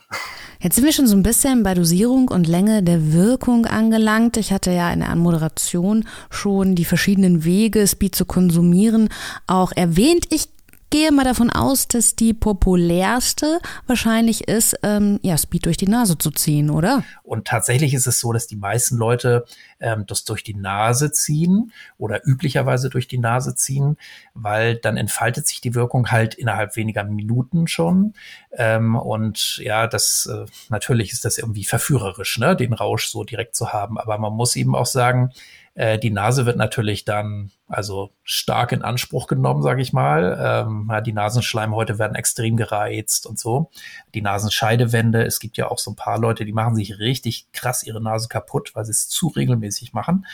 Jetzt 0.60 0.76
sind 0.76 0.84
wir 0.84 0.92
schon 0.92 1.06
so 1.06 1.16
ein 1.16 1.22
bisschen 1.22 1.62
bei 1.62 1.74
Dosierung 1.74 2.28
und 2.28 2.46
Länge 2.46 2.82
der 2.82 3.12
Wirkung 3.12 3.66
angelangt. 3.66 4.36
Ich 4.36 4.52
hatte 4.52 4.70
ja 4.70 4.92
in 4.92 5.00
der 5.00 5.10
Anmoderation 5.10 6.08
schon 6.30 6.74
die 6.74 6.84
verschiedenen 6.84 7.44
Wege, 7.44 7.86
Speed 7.86 8.14
zu 8.14 8.24
konsumieren, 8.24 9.08
auch 9.46 9.72
erwähnt. 9.72 10.26
Ich 10.30 10.48
gehe 10.90 11.12
mal 11.12 11.24
davon 11.24 11.50
aus, 11.50 11.88
dass 11.88 12.16
die 12.16 12.34
populärste 12.34 13.60
wahrscheinlich 13.86 14.48
ist, 14.48 14.78
ähm, 14.82 15.18
ja, 15.22 15.36
Speed 15.36 15.66
durch 15.66 15.76
die 15.76 15.88
Nase 15.88 16.18
zu 16.18 16.30
ziehen, 16.30 16.70
oder? 16.70 17.04
Und 17.22 17.46
tatsächlich 17.46 17.94
ist 17.94 18.06
es 18.06 18.20
so, 18.20 18.32
dass 18.32 18.46
die 18.46 18.56
meisten 18.56 18.96
Leute 18.96 19.44
ähm, 19.80 20.04
das 20.06 20.24
durch 20.24 20.42
die 20.42 20.54
Nase 20.54 21.12
ziehen 21.12 21.72
oder 21.98 22.26
üblicherweise 22.26 22.88
durch 22.88 23.08
die 23.08 23.18
Nase 23.18 23.54
ziehen, 23.54 23.96
weil 24.34 24.76
dann 24.76 24.96
entfaltet 24.96 25.46
sich 25.46 25.60
die 25.60 25.74
Wirkung 25.74 26.10
halt 26.10 26.34
innerhalb 26.34 26.76
weniger 26.76 27.04
Minuten 27.04 27.66
schon. 27.66 28.14
Ähm, 28.52 28.96
und 28.96 29.58
ja, 29.58 29.86
das 29.86 30.26
äh, 30.26 30.46
natürlich 30.68 31.12
ist 31.12 31.24
das 31.24 31.38
irgendwie 31.38 31.64
verführerisch, 31.64 32.38
ne, 32.38 32.56
den 32.56 32.72
Rausch 32.72 33.08
so 33.08 33.24
direkt 33.24 33.54
zu 33.54 33.72
haben. 33.72 33.98
Aber 33.98 34.18
man 34.18 34.32
muss 34.32 34.56
eben 34.56 34.74
auch 34.74 34.86
sagen, 34.86 35.30
äh, 35.74 35.98
die 35.98 36.10
Nase 36.10 36.46
wird 36.46 36.56
natürlich 36.56 37.04
dann 37.04 37.50
also 37.68 38.10
stark 38.22 38.72
in 38.72 38.82
Anspruch 38.82 39.26
genommen, 39.26 39.62
sage 39.62 39.82
ich 39.82 39.92
mal. 39.92 40.38
Ähm, 40.40 40.88
ja, 40.90 41.00
die 41.00 41.12
Nasenschleimhäute 41.12 41.98
werden 41.98 42.14
extrem 42.14 42.56
gereizt 42.56 43.26
und 43.26 43.38
so. 43.38 43.70
Die 44.14 44.22
Nasenscheidewände, 44.22 45.24
es 45.24 45.40
gibt 45.40 45.56
ja 45.56 45.68
auch 45.68 45.78
so 45.78 45.90
ein 45.90 45.96
paar 45.96 46.18
Leute, 46.18 46.44
die 46.44 46.52
machen 46.52 46.76
sich 46.76 46.98
richtig 46.98 47.48
krass 47.52 47.82
ihre 47.82 48.00
Nase 48.00 48.28
kaputt, 48.28 48.72
weil 48.74 48.84
sie 48.84 48.92
es 48.92 49.08
zu 49.08 49.28
regelmäßig 49.28 49.92
machen. 49.92 50.26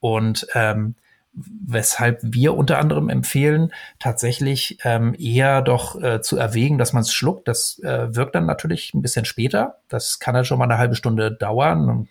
Und 0.00 0.46
ähm, 0.54 0.94
weshalb 1.32 2.20
wir 2.22 2.54
unter 2.56 2.78
anderem 2.78 3.08
empfehlen, 3.08 3.72
tatsächlich 3.98 4.78
ähm, 4.84 5.14
eher 5.18 5.62
doch 5.62 6.00
äh, 6.00 6.20
zu 6.20 6.36
erwägen, 6.36 6.78
dass 6.78 6.92
man 6.92 7.02
es 7.02 7.12
schluckt. 7.12 7.48
Das 7.48 7.78
äh, 7.80 8.14
wirkt 8.14 8.34
dann 8.34 8.46
natürlich 8.46 8.94
ein 8.94 9.02
bisschen 9.02 9.24
später. 9.24 9.78
Das 9.88 10.18
kann 10.18 10.34
dann 10.34 10.44
schon 10.44 10.58
mal 10.58 10.64
eine 10.64 10.78
halbe 10.78 10.96
Stunde 10.96 11.32
dauern. 11.32 12.08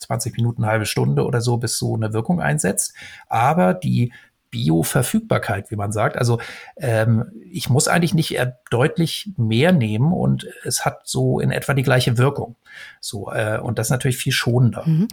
20 0.00 0.36
Minuten, 0.36 0.66
halbe 0.66 0.86
Stunde 0.86 1.24
oder 1.24 1.40
so, 1.40 1.56
bis 1.56 1.78
so 1.78 1.94
eine 1.94 2.12
Wirkung 2.12 2.40
einsetzt. 2.40 2.94
Aber 3.28 3.74
die 3.74 4.12
Bioverfügbarkeit, 4.50 5.70
wie 5.70 5.76
man 5.76 5.92
sagt. 5.92 6.16
Also 6.16 6.40
ähm, 6.76 7.30
ich 7.50 7.70
muss 7.70 7.88
eigentlich 7.88 8.14
nicht 8.14 8.34
eher 8.34 8.58
deutlich 8.70 9.30
mehr 9.36 9.72
nehmen 9.72 10.12
und 10.12 10.46
es 10.64 10.84
hat 10.84 11.02
so 11.04 11.40
in 11.40 11.50
etwa 11.50 11.74
die 11.74 11.82
gleiche 11.82 12.18
Wirkung. 12.18 12.56
So 13.00 13.30
äh, 13.32 13.60
und 13.62 13.78
das 13.78 13.86
ist 13.86 13.90
natürlich 13.92 14.16
viel 14.16 14.32
schonender. 14.32 14.84
Mhm. 14.86 15.08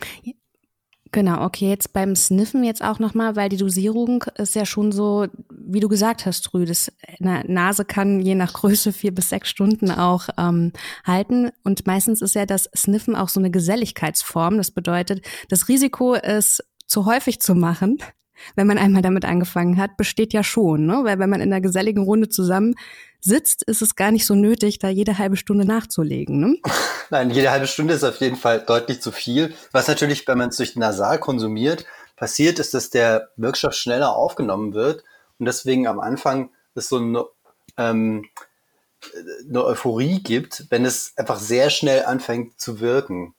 Genau, 1.11 1.43
okay, 1.43 1.69
jetzt 1.69 1.93
beim 1.93 2.15
Sniffen 2.15 2.63
jetzt 2.63 2.83
auch 2.83 2.99
nochmal, 2.99 3.35
weil 3.35 3.49
die 3.49 3.57
Dosierung 3.57 4.23
ist 4.37 4.55
ja 4.55 4.65
schon 4.65 4.91
so, 4.91 5.27
wie 5.49 5.79
du 5.79 5.87
gesagt 5.87 6.25
hast, 6.25 6.53
Rü, 6.53 6.65
das 6.65 6.91
Nase 7.19 7.85
kann 7.85 8.19
je 8.19 8.35
nach 8.35 8.53
Größe 8.53 8.91
vier 8.91 9.13
bis 9.13 9.29
sechs 9.29 9.49
Stunden 9.49 9.91
auch 9.91 10.27
ähm, 10.37 10.73
halten 11.05 11.51
und 11.63 11.85
meistens 11.87 12.21
ist 12.21 12.35
ja 12.35 12.45
das 12.45 12.69
Sniffen 12.75 13.15
auch 13.15 13.29
so 13.29 13.39
eine 13.39 13.51
Geselligkeitsform. 13.51 14.57
Das 14.57 14.71
bedeutet, 14.71 15.25
das 15.49 15.67
Risiko 15.67 16.13
ist 16.15 16.63
zu 16.87 17.05
häufig 17.05 17.39
zu 17.39 17.55
machen, 17.55 17.97
wenn 18.55 18.67
man 18.67 18.77
einmal 18.77 19.01
damit 19.01 19.25
angefangen 19.25 19.77
hat, 19.77 19.97
besteht 19.97 20.33
ja 20.33 20.43
schon, 20.43 20.85
ne? 20.85 21.01
weil 21.03 21.19
wenn 21.19 21.29
man 21.29 21.41
in 21.41 21.51
einer 21.51 21.61
geselligen 21.61 22.03
Runde 22.03 22.29
zusammen 22.29 22.75
sitzt, 23.19 23.63
ist 23.63 23.81
es 23.81 23.95
gar 23.95 24.11
nicht 24.11 24.25
so 24.25 24.35
nötig, 24.35 24.79
da 24.79 24.89
jede 24.89 25.17
halbe 25.17 25.37
Stunde 25.37 25.65
nachzulegen. 25.65 26.39
Ne? 26.39 26.57
Nein, 27.09 27.29
jede 27.29 27.51
halbe 27.51 27.67
Stunde 27.67 27.93
ist 27.93 28.03
auf 28.03 28.19
jeden 28.21 28.37
Fall 28.37 28.61
deutlich 28.61 29.01
zu 29.01 29.11
viel. 29.11 29.53
Was 29.71 29.87
natürlich, 29.87 30.27
wenn 30.27 30.37
man 30.37 30.49
es 30.49 30.57
durch 30.57 30.75
Nasal 30.75 31.19
konsumiert, 31.19 31.85
passiert, 32.15 32.59
ist, 32.59 32.73
dass 32.73 32.89
der 32.89 33.29
Wirkstoff 33.37 33.73
schneller 33.73 34.15
aufgenommen 34.15 34.73
wird 34.73 35.03
und 35.39 35.45
deswegen 35.45 35.87
am 35.87 35.99
Anfang 35.99 36.49
es 36.75 36.89
so 36.89 36.97
eine, 36.97 37.25
ähm, 37.77 38.25
eine 39.47 39.63
Euphorie 39.63 40.21
gibt, 40.21 40.65
wenn 40.69 40.85
es 40.85 41.13
einfach 41.15 41.39
sehr 41.39 41.69
schnell 41.69 42.05
anfängt 42.05 42.59
zu 42.59 42.79
wirken. 42.79 43.33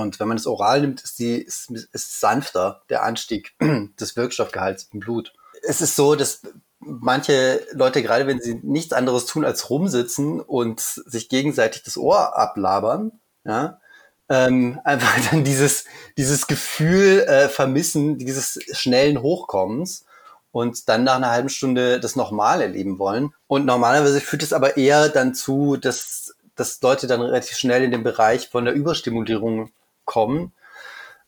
Und 0.00 0.20
wenn 0.20 0.28
man 0.28 0.36
es 0.36 0.46
oral 0.46 0.80
nimmt, 0.80 1.02
ist, 1.02 1.18
die, 1.18 1.36
ist, 1.36 1.70
ist 1.70 2.20
sanfter 2.20 2.82
der 2.88 3.02
Anstieg 3.02 3.54
des 4.00 4.16
Wirkstoffgehalts 4.16 4.88
im 4.92 5.00
Blut. 5.00 5.32
Es 5.62 5.80
ist 5.80 5.96
so, 5.96 6.14
dass 6.14 6.42
manche 6.80 7.60
Leute, 7.72 8.02
gerade 8.02 8.26
wenn 8.26 8.40
sie 8.40 8.60
nichts 8.62 8.92
anderes 8.92 9.26
tun 9.26 9.44
als 9.44 9.70
rumsitzen 9.70 10.40
und 10.40 10.80
sich 10.80 11.28
gegenseitig 11.28 11.82
das 11.82 11.96
Ohr 11.96 12.36
ablabern, 12.38 13.12
ja, 13.44 13.80
ähm, 14.28 14.80
einfach 14.84 15.30
dann 15.30 15.44
dieses, 15.44 15.84
dieses 16.16 16.46
Gefühl 16.46 17.20
äh, 17.20 17.48
vermissen, 17.48 18.18
dieses 18.18 18.58
schnellen 18.72 19.22
Hochkommens 19.22 20.04
und 20.52 20.88
dann 20.88 21.04
nach 21.04 21.16
einer 21.16 21.30
halben 21.30 21.48
Stunde 21.48 22.00
das 22.00 22.16
nochmal 22.16 22.62
erleben 22.62 22.98
wollen. 22.98 23.34
Und 23.46 23.66
normalerweise 23.66 24.20
führt 24.20 24.42
es 24.42 24.52
aber 24.52 24.76
eher 24.76 25.08
dann 25.08 25.34
zu, 25.34 25.76
dass, 25.76 26.34
dass 26.54 26.80
Leute 26.80 27.06
dann 27.06 27.20
relativ 27.20 27.56
schnell 27.56 27.82
in 27.82 27.90
den 27.90 28.02
Bereich 28.02 28.48
von 28.48 28.64
der 28.64 28.74
Überstimulierung 28.74 29.70
kommen 30.06 30.52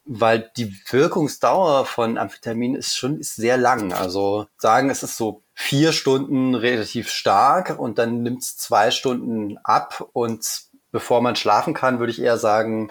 weil 0.09 0.51
die 0.57 0.75
Wirkungsdauer 0.91 1.85
von 1.85 2.17
Amphetamin 2.17 2.75
ist 2.75 2.97
schon 2.97 3.21
ist 3.21 3.37
sehr 3.37 3.59
lang. 3.59 3.93
Also 3.93 4.47
sagen, 4.57 4.89
es 4.89 5.03
ist 5.03 5.19
so 5.19 5.43
vier 5.55 5.93
Stunden 5.93 6.55
relativ 6.55 7.11
stark 7.11 7.79
und 7.79 7.99
dann 7.99 8.23
nimmt 8.23 8.43
es 8.43 8.57
zwei 8.57 8.91
Stunden 8.91 9.59
ab 9.63 10.09
und 10.15 10.63
bevor 10.93 11.21
man 11.21 11.37
schlafen 11.37 11.75
kann, 11.75 11.99
würde 11.99 12.11
ich 12.11 12.23
eher 12.23 12.39
sagen 12.39 12.91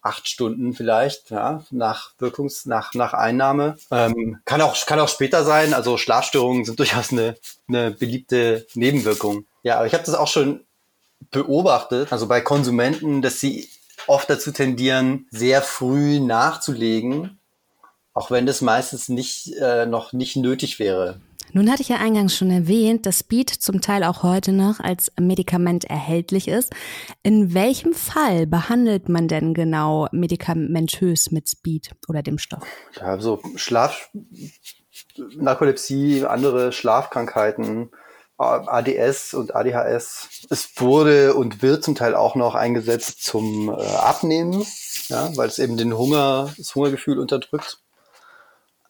acht 0.00 0.28
Stunden 0.28 0.74
vielleicht, 0.74 1.30
ja, 1.30 1.64
nach 1.70 2.10
Wirkungs, 2.18 2.66
nach, 2.66 2.92
nach 2.92 3.14
Einnahme. 3.14 3.76
Ähm, 3.90 4.38
kann 4.44 4.60
auch, 4.60 4.76
kann 4.84 5.00
auch 5.00 5.08
später 5.08 5.44
sein. 5.44 5.72
Also 5.72 5.96
Schlafstörungen 5.96 6.66
sind 6.66 6.78
durchaus 6.78 7.10
eine, 7.10 7.36
eine 7.68 7.90
beliebte 7.90 8.66
Nebenwirkung. 8.74 9.46
Ja, 9.62 9.78
aber 9.78 9.86
ich 9.86 9.94
habe 9.94 10.04
das 10.04 10.14
auch 10.14 10.28
schon 10.28 10.60
beobachtet, 11.30 12.12
also 12.12 12.28
bei 12.28 12.42
Konsumenten, 12.42 13.22
dass 13.22 13.40
sie 13.40 13.70
oft 14.06 14.28
dazu 14.30 14.52
tendieren, 14.52 15.26
sehr 15.30 15.62
früh 15.62 16.20
nachzulegen, 16.20 17.38
auch 18.12 18.30
wenn 18.30 18.46
das 18.46 18.60
meistens 18.60 19.08
nicht, 19.08 19.54
äh, 19.60 19.86
noch 19.86 20.12
nicht 20.12 20.36
nötig 20.36 20.78
wäre. 20.78 21.20
Nun 21.52 21.70
hatte 21.70 21.82
ich 21.82 21.88
ja 21.88 21.98
eingangs 21.98 22.36
schon 22.36 22.50
erwähnt, 22.50 23.06
dass 23.06 23.20
Speed 23.20 23.48
zum 23.48 23.80
Teil 23.80 24.02
auch 24.02 24.24
heute 24.24 24.52
noch 24.52 24.80
als 24.80 25.12
Medikament 25.20 25.84
erhältlich 25.84 26.48
ist. 26.48 26.72
In 27.22 27.54
welchem 27.54 27.92
Fall 27.92 28.48
behandelt 28.48 29.08
man 29.08 29.28
denn 29.28 29.54
genau 29.54 30.08
medikamentös 30.10 31.30
mit 31.30 31.48
Speed 31.48 31.92
oder 32.08 32.24
dem 32.24 32.38
Stoff? 32.38 32.64
Ja, 32.98 33.20
so 33.20 33.40
Schlaf, 33.54 34.10
Narkolepsie, 35.36 36.24
andere 36.24 36.72
Schlafkrankheiten, 36.72 37.90
ADS 38.44 39.34
und 39.34 39.54
ADHS. 39.54 40.46
Es 40.50 40.68
wurde 40.76 41.34
und 41.34 41.62
wird 41.62 41.84
zum 41.84 41.94
Teil 41.94 42.14
auch 42.14 42.34
noch 42.34 42.54
eingesetzt 42.54 43.24
zum 43.24 43.68
äh, 43.68 43.72
Abnehmen, 43.72 44.66
ja, 45.08 45.36
weil 45.36 45.48
es 45.48 45.58
eben 45.58 45.76
den 45.76 45.96
Hunger, 45.96 46.52
das 46.56 46.74
Hungergefühl 46.74 47.18
unterdrückt. 47.18 47.78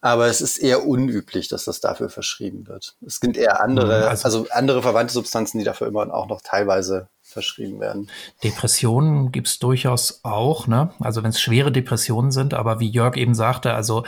Aber 0.00 0.26
es 0.26 0.42
ist 0.42 0.58
eher 0.58 0.86
unüblich, 0.86 1.48
dass 1.48 1.64
das 1.64 1.80
dafür 1.80 2.10
verschrieben 2.10 2.66
wird. 2.66 2.94
Es 3.06 3.20
gibt 3.20 3.38
eher 3.38 3.62
andere, 3.62 4.02
mhm, 4.02 4.08
also, 4.08 4.24
also 4.24 4.46
andere 4.50 4.82
verwandte 4.82 5.14
Substanzen, 5.14 5.58
die 5.58 5.64
dafür 5.64 5.86
immer 5.86 6.12
auch 6.12 6.28
noch 6.28 6.42
teilweise 6.42 7.08
verschrieben 7.22 7.80
werden. 7.80 8.10
Depressionen 8.42 9.32
gibt's 9.32 9.58
durchaus 9.58 10.20
auch, 10.22 10.66
ne? 10.66 10.92
Also 11.00 11.22
wenn 11.22 11.30
es 11.30 11.40
schwere 11.40 11.72
Depressionen 11.72 12.32
sind, 12.32 12.52
aber 12.52 12.80
wie 12.80 12.90
Jörg 12.90 13.16
eben 13.16 13.34
sagte, 13.34 13.72
also 13.72 14.04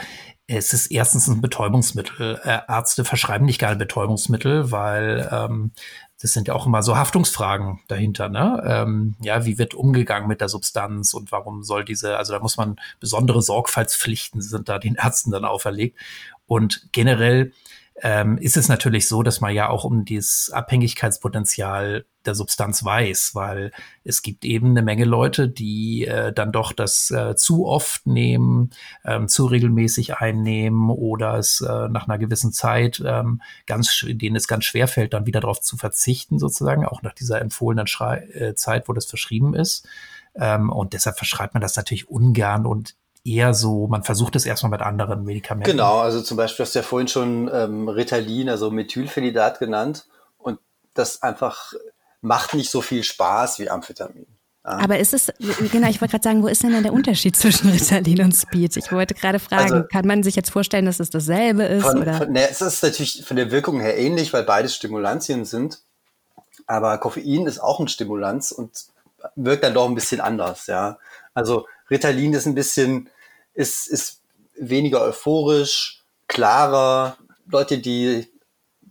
es 0.47 0.71
ist 0.71 0.87
erstens 0.87 1.27
ein 1.27 1.41
Betäubungsmittel. 1.41 2.39
Äh, 2.43 2.59
Ärzte 2.67 3.03
verschreiben 3.03 3.45
nicht 3.45 3.59
gerne 3.59 3.75
Betäubungsmittel, 3.75 4.71
weil 4.71 5.27
ähm, 5.31 5.71
das 6.21 6.33
sind 6.33 6.47
ja 6.47 6.55
auch 6.55 6.65
immer 6.65 6.81
so 6.83 6.97
Haftungsfragen 6.97 7.81
dahinter. 7.89 8.29
Ne? 8.29 8.63
Ähm, 8.65 9.15
ja, 9.19 9.45
wie 9.45 9.57
wird 9.57 9.73
umgegangen 9.73 10.27
mit 10.27 10.39
der 10.39 10.49
Substanz 10.49 11.13
und 11.13 11.31
warum 11.33 11.63
soll 11.63 11.83
diese, 11.83 12.17
also 12.17 12.33
da 12.33 12.39
muss 12.39 12.57
man 12.57 12.77
besondere 12.99 13.41
Sorgfaltspflichten 13.41 14.41
sind 14.41 14.69
da 14.69 14.79
den 14.79 14.95
Ärzten 14.95 15.31
dann 15.31 15.45
auferlegt. 15.45 15.99
Und 16.47 16.87
generell 16.93 17.51
ähm, 18.01 18.37
ist 18.37 18.57
es 18.57 18.67
natürlich 18.67 19.07
so, 19.07 19.23
dass 19.23 19.41
man 19.41 19.53
ja 19.53 19.69
auch 19.69 19.83
um 19.83 20.05
dieses 20.05 20.51
Abhängigkeitspotenzial 20.51 22.05
der 22.25 22.35
Substanz 22.35 22.83
weiß, 22.83 23.31
weil 23.33 23.71
es 24.03 24.21
gibt 24.21 24.45
eben 24.45 24.71
eine 24.71 24.83
Menge 24.83 25.05
Leute, 25.05 25.49
die 25.49 26.05
äh, 26.05 26.31
dann 26.31 26.51
doch 26.51 26.73
das 26.73 27.09
äh, 27.09 27.35
zu 27.35 27.65
oft 27.65 28.05
nehmen, 28.05 28.69
ähm, 29.03 29.27
zu 29.27 29.45
regelmäßig 29.45 30.17
einnehmen 30.17 30.91
oder 30.91 31.35
es 31.37 31.61
äh, 31.61 31.87
nach 31.89 32.07
einer 32.07 32.19
gewissen 32.19 32.51
Zeit 32.51 33.01
ähm, 33.03 33.41
ganz, 33.65 34.05
denen 34.07 34.35
es 34.35 34.47
ganz 34.47 34.65
schwer 34.65 34.87
fällt, 34.87 35.13
dann 35.13 35.25
wieder 35.25 35.39
darauf 35.39 35.61
zu 35.61 35.75
verzichten, 35.77 36.37
sozusagen, 36.37 36.85
auch 36.85 37.01
nach 37.01 37.13
dieser 37.13 37.41
empfohlenen 37.41 37.87
Schrei 37.87 38.17
äh, 38.33 38.53
Zeit, 38.55 38.87
wo 38.87 38.93
das 38.93 39.05
verschrieben 39.05 39.55
ist. 39.55 39.87
Ähm, 40.35 40.69
und 40.69 40.93
deshalb 40.93 41.17
verschreibt 41.17 41.55
man 41.55 41.61
das 41.61 41.75
natürlich 41.75 42.09
ungern 42.09 42.67
und 42.67 42.95
eher 43.27 43.53
so, 43.53 43.87
man 43.87 44.03
versucht 44.03 44.35
es 44.35 44.45
erstmal 44.45 44.71
mit 44.71 44.81
anderen 44.81 45.23
Medikamenten. 45.23 45.69
Genau, 45.69 45.99
also 45.99 46.21
zum 46.21 46.37
Beispiel 46.37 46.65
hast 46.65 46.75
du 46.75 46.79
ja 46.79 46.83
vorhin 46.83 47.07
schon 47.07 47.49
ähm, 47.53 47.89
Ritalin, 47.89 48.49
also 48.49 48.71
Methylphenidat 48.71 49.59
genannt. 49.59 50.07
Und 50.37 50.59
das 50.93 51.21
einfach 51.21 51.73
macht 52.21 52.53
nicht 52.53 52.71
so 52.71 52.81
viel 52.81 53.03
Spaß 53.03 53.59
wie 53.59 53.69
Amphetamin. 53.69 54.25
Ja. 54.65 54.79
Aber 54.79 54.99
ist 54.99 55.13
es, 55.13 55.31
genau, 55.71 55.87
ich 55.87 56.01
wollte 56.01 56.11
gerade 56.11 56.23
sagen, 56.23 56.43
wo 56.43 56.47
ist 56.47 56.61
denn 56.63 56.73
dann 56.73 56.83
der 56.83 56.93
Unterschied 56.93 57.35
zwischen 57.35 57.69
Ritalin 57.69 58.21
und 58.21 58.35
Speed? 58.35 58.75
Ich 58.75 58.91
wollte 58.91 59.13
gerade 59.13 59.39
fragen, 59.39 59.73
also, 59.73 59.87
kann 59.87 60.05
man 60.05 60.23
sich 60.23 60.35
jetzt 60.35 60.49
vorstellen, 60.49 60.85
dass 60.85 60.99
es 60.99 61.09
dasselbe 61.09 61.63
ist? 61.63 61.83
Von, 61.83 62.01
oder? 62.01 62.15
Von, 62.15 62.31
ne, 62.31 62.49
es 62.49 62.61
ist 62.61 62.83
natürlich 62.83 63.23
von 63.25 63.37
der 63.37 63.51
Wirkung 63.51 63.79
her 63.79 63.97
ähnlich, 63.97 64.33
weil 64.33 64.43
beides 64.43 64.75
Stimulantien 64.75 65.45
sind. 65.45 65.81
Aber 66.65 66.97
Koffein 66.97 67.45
ist 67.45 67.59
auch 67.59 67.79
ein 67.79 67.87
Stimulanz 67.87 68.51
und 68.51 68.71
wirkt 69.35 69.63
dann 69.63 69.73
doch 69.73 69.87
ein 69.87 69.95
bisschen 69.95 70.19
anders, 70.19 70.67
ja. 70.67 70.97
Also 71.33 71.65
Ritalin 71.89 72.33
ist 72.33 72.45
ein 72.45 72.55
bisschen 72.55 73.09
ist, 73.57 73.87
ist 73.87 74.21
weniger 74.55 75.01
euphorisch, 75.01 76.03
klarer. 76.27 77.17
Leute, 77.49 77.79
die 77.79 78.27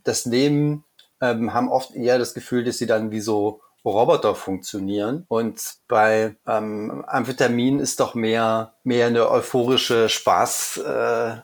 das 0.03 0.25
nehmen, 0.25 0.83
ähm, 1.21 1.53
haben 1.53 1.69
oft 1.69 1.95
eher 1.95 2.19
das 2.19 2.33
Gefühl, 2.33 2.63
dass 2.63 2.77
sie 2.77 2.85
dann 2.85 3.11
wie 3.11 3.21
so 3.21 3.61
Roboter 3.85 4.35
funktionieren. 4.35 5.25
Und 5.29 5.61
bei 5.87 6.35
ähm, 6.45 7.05
Amphetamin 7.07 7.79
ist 7.79 7.99
doch 7.99 8.13
mehr, 8.13 8.73
mehr 8.83 9.07
eine 9.07 9.29
euphorische 9.31 10.09
Spaß. 10.09 10.77
Äh, 10.77 11.35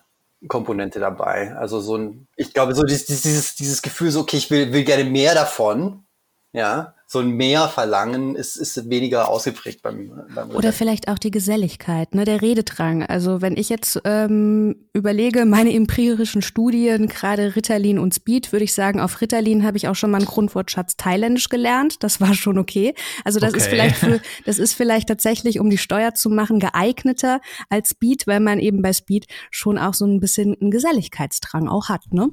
Komponente 0.49 0.99
dabei. 0.99 1.55
Also 1.55 1.79
so 1.79 1.95
ein, 1.97 2.27
ich 2.35 2.53
glaube, 2.53 2.75
so 2.75 2.83
dieses, 2.83 3.05
dieses, 3.05 3.55
dieses 3.55 3.81
Gefühl, 3.81 4.11
so, 4.11 4.19
okay, 4.19 4.35
ich 4.35 4.51
will, 4.51 4.73
will 4.73 4.83
gerne 4.83 5.05
mehr 5.05 5.33
davon, 5.33 6.03
ja, 6.51 6.95
so 7.13 7.19
ein 7.19 7.29
Mehrverlangen 7.29 8.35
ist, 8.35 8.57
ist 8.57 8.89
weniger 8.89 9.29
ausgeprägt 9.29 9.81
beim, 9.81 10.11
beim 10.33 10.49
Oder 10.49 10.73
vielleicht 10.73 11.07
auch 11.07 11.19
die 11.19 11.31
Geselligkeit, 11.31 12.15
ne, 12.15 12.25
der 12.25 12.41
Rededrang. 12.41 13.03
Also 13.03 13.41
wenn 13.41 13.55
ich 13.55 13.69
jetzt 13.69 14.01
ähm, 14.03 14.87
überlege, 14.93 15.45
meine 15.45 15.71
empirischen 15.73 16.41
Studien, 16.41 17.07
gerade 17.07 17.55
Ritalin 17.55 17.99
und 17.99 18.15
Speed, 18.15 18.51
würde 18.51 18.65
ich 18.65 18.73
sagen, 18.73 18.99
auf 18.99 19.21
Ritalin 19.21 19.63
habe 19.63 19.77
ich 19.77 19.87
auch 19.87 19.95
schon 19.95 20.11
mal 20.11 20.17
einen 20.17 20.25
Grundwortschatz 20.25 20.97
Thailändisch 20.97 21.49
gelernt. 21.49 22.03
Das 22.03 22.19
war 22.19 22.33
schon 22.33 22.57
okay. 22.57 22.95
Also 23.23 23.39
das 23.39 23.51
okay. 23.51 23.59
ist 23.59 23.67
vielleicht 23.67 23.95
für, 23.95 24.19
das 24.45 24.57
ist 24.57 24.73
vielleicht 24.73 25.07
tatsächlich, 25.07 25.59
um 25.59 25.69
die 25.69 25.77
Steuer 25.77 26.15
zu 26.15 26.31
machen, 26.31 26.59
geeigneter 26.59 27.41
als 27.69 27.89
Speed, 27.89 28.25
weil 28.25 28.39
man 28.39 28.59
eben 28.59 28.81
bei 28.81 28.91
Speed 28.91 29.27
schon 29.51 29.77
auch 29.77 29.93
so 29.93 30.05
ein 30.05 30.19
bisschen 30.19 30.57
einen 30.59 30.71
Geselligkeitsdrang 30.71 31.67
auch 31.67 31.89
hat, 31.89 32.11
ne? 32.11 32.29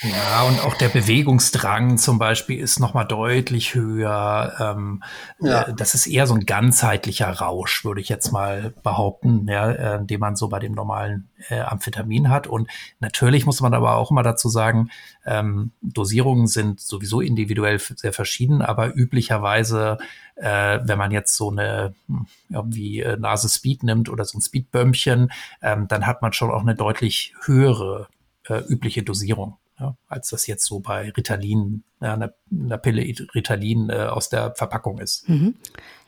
Ja, 0.00 0.42
und 0.44 0.64
auch 0.64 0.74
der 0.74 0.88
Bewegungsdrang 0.88 1.98
zum 1.98 2.18
Beispiel 2.18 2.58
ist 2.58 2.80
nochmal 2.80 3.06
deutlich 3.06 3.74
höher. 3.74 4.54
Ähm, 4.58 5.02
ja. 5.40 5.62
äh, 5.62 5.74
das 5.74 5.94
ist 5.94 6.06
eher 6.06 6.26
so 6.26 6.34
ein 6.34 6.46
ganzheitlicher 6.46 7.30
Rausch, 7.30 7.84
würde 7.84 8.00
ich 8.00 8.08
jetzt 8.08 8.32
mal 8.32 8.72
behaupten, 8.82 9.46
ja, 9.48 9.70
äh, 9.70 10.04
den 10.04 10.20
man 10.20 10.36
so 10.36 10.48
bei 10.48 10.58
dem 10.58 10.72
normalen 10.72 11.28
äh, 11.48 11.60
Amphetamin 11.60 12.30
hat. 12.30 12.46
Und 12.46 12.68
natürlich 13.00 13.46
muss 13.46 13.60
man 13.60 13.74
aber 13.74 13.96
auch 13.96 14.10
immer 14.10 14.22
dazu 14.22 14.48
sagen, 14.48 14.90
ähm, 15.24 15.72
Dosierungen 15.82 16.46
sind 16.46 16.80
sowieso 16.80 17.20
individuell 17.20 17.78
sehr 17.78 18.12
verschieden, 18.12 18.62
aber 18.62 18.94
üblicherweise, 18.94 19.98
äh, 20.36 20.80
wenn 20.82 20.98
man 20.98 21.10
jetzt 21.10 21.36
so 21.36 21.50
eine 21.50 21.94
hm, 22.08 22.26
irgendwie 22.48 23.00
äh, 23.00 23.16
Nase 23.16 23.48
Speed 23.48 23.82
nimmt 23.82 24.08
oder 24.08 24.24
so 24.24 24.38
ein 24.38 24.42
Speedbömmchen, 24.42 25.30
ähm, 25.60 25.86
dann 25.88 26.06
hat 26.06 26.22
man 26.22 26.32
schon 26.32 26.50
auch 26.50 26.62
eine 26.62 26.74
deutlich 26.74 27.34
höhere 27.44 28.08
äh, 28.48 28.62
übliche 28.68 29.02
Dosierung 29.02 29.58
ja, 29.78 29.96
als 30.08 30.30
das 30.30 30.46
jetzt 30.46 30.64
so 30.64 30.80
bei 30.80 31.10
Ritalin, 31.10 31.84
ja, 32.00 32.14
einer, 32.14 32.34
einer 32.50 32.78
Pille 32.78 33.02
Ritalin 33.34 33.90
äh, 33.90 34.06
aus 34.06 34.28
der 34.28 34.54
Verpackung 34.54 34.98
ist. 34.98 35.28
Mhm. 35.28 35.54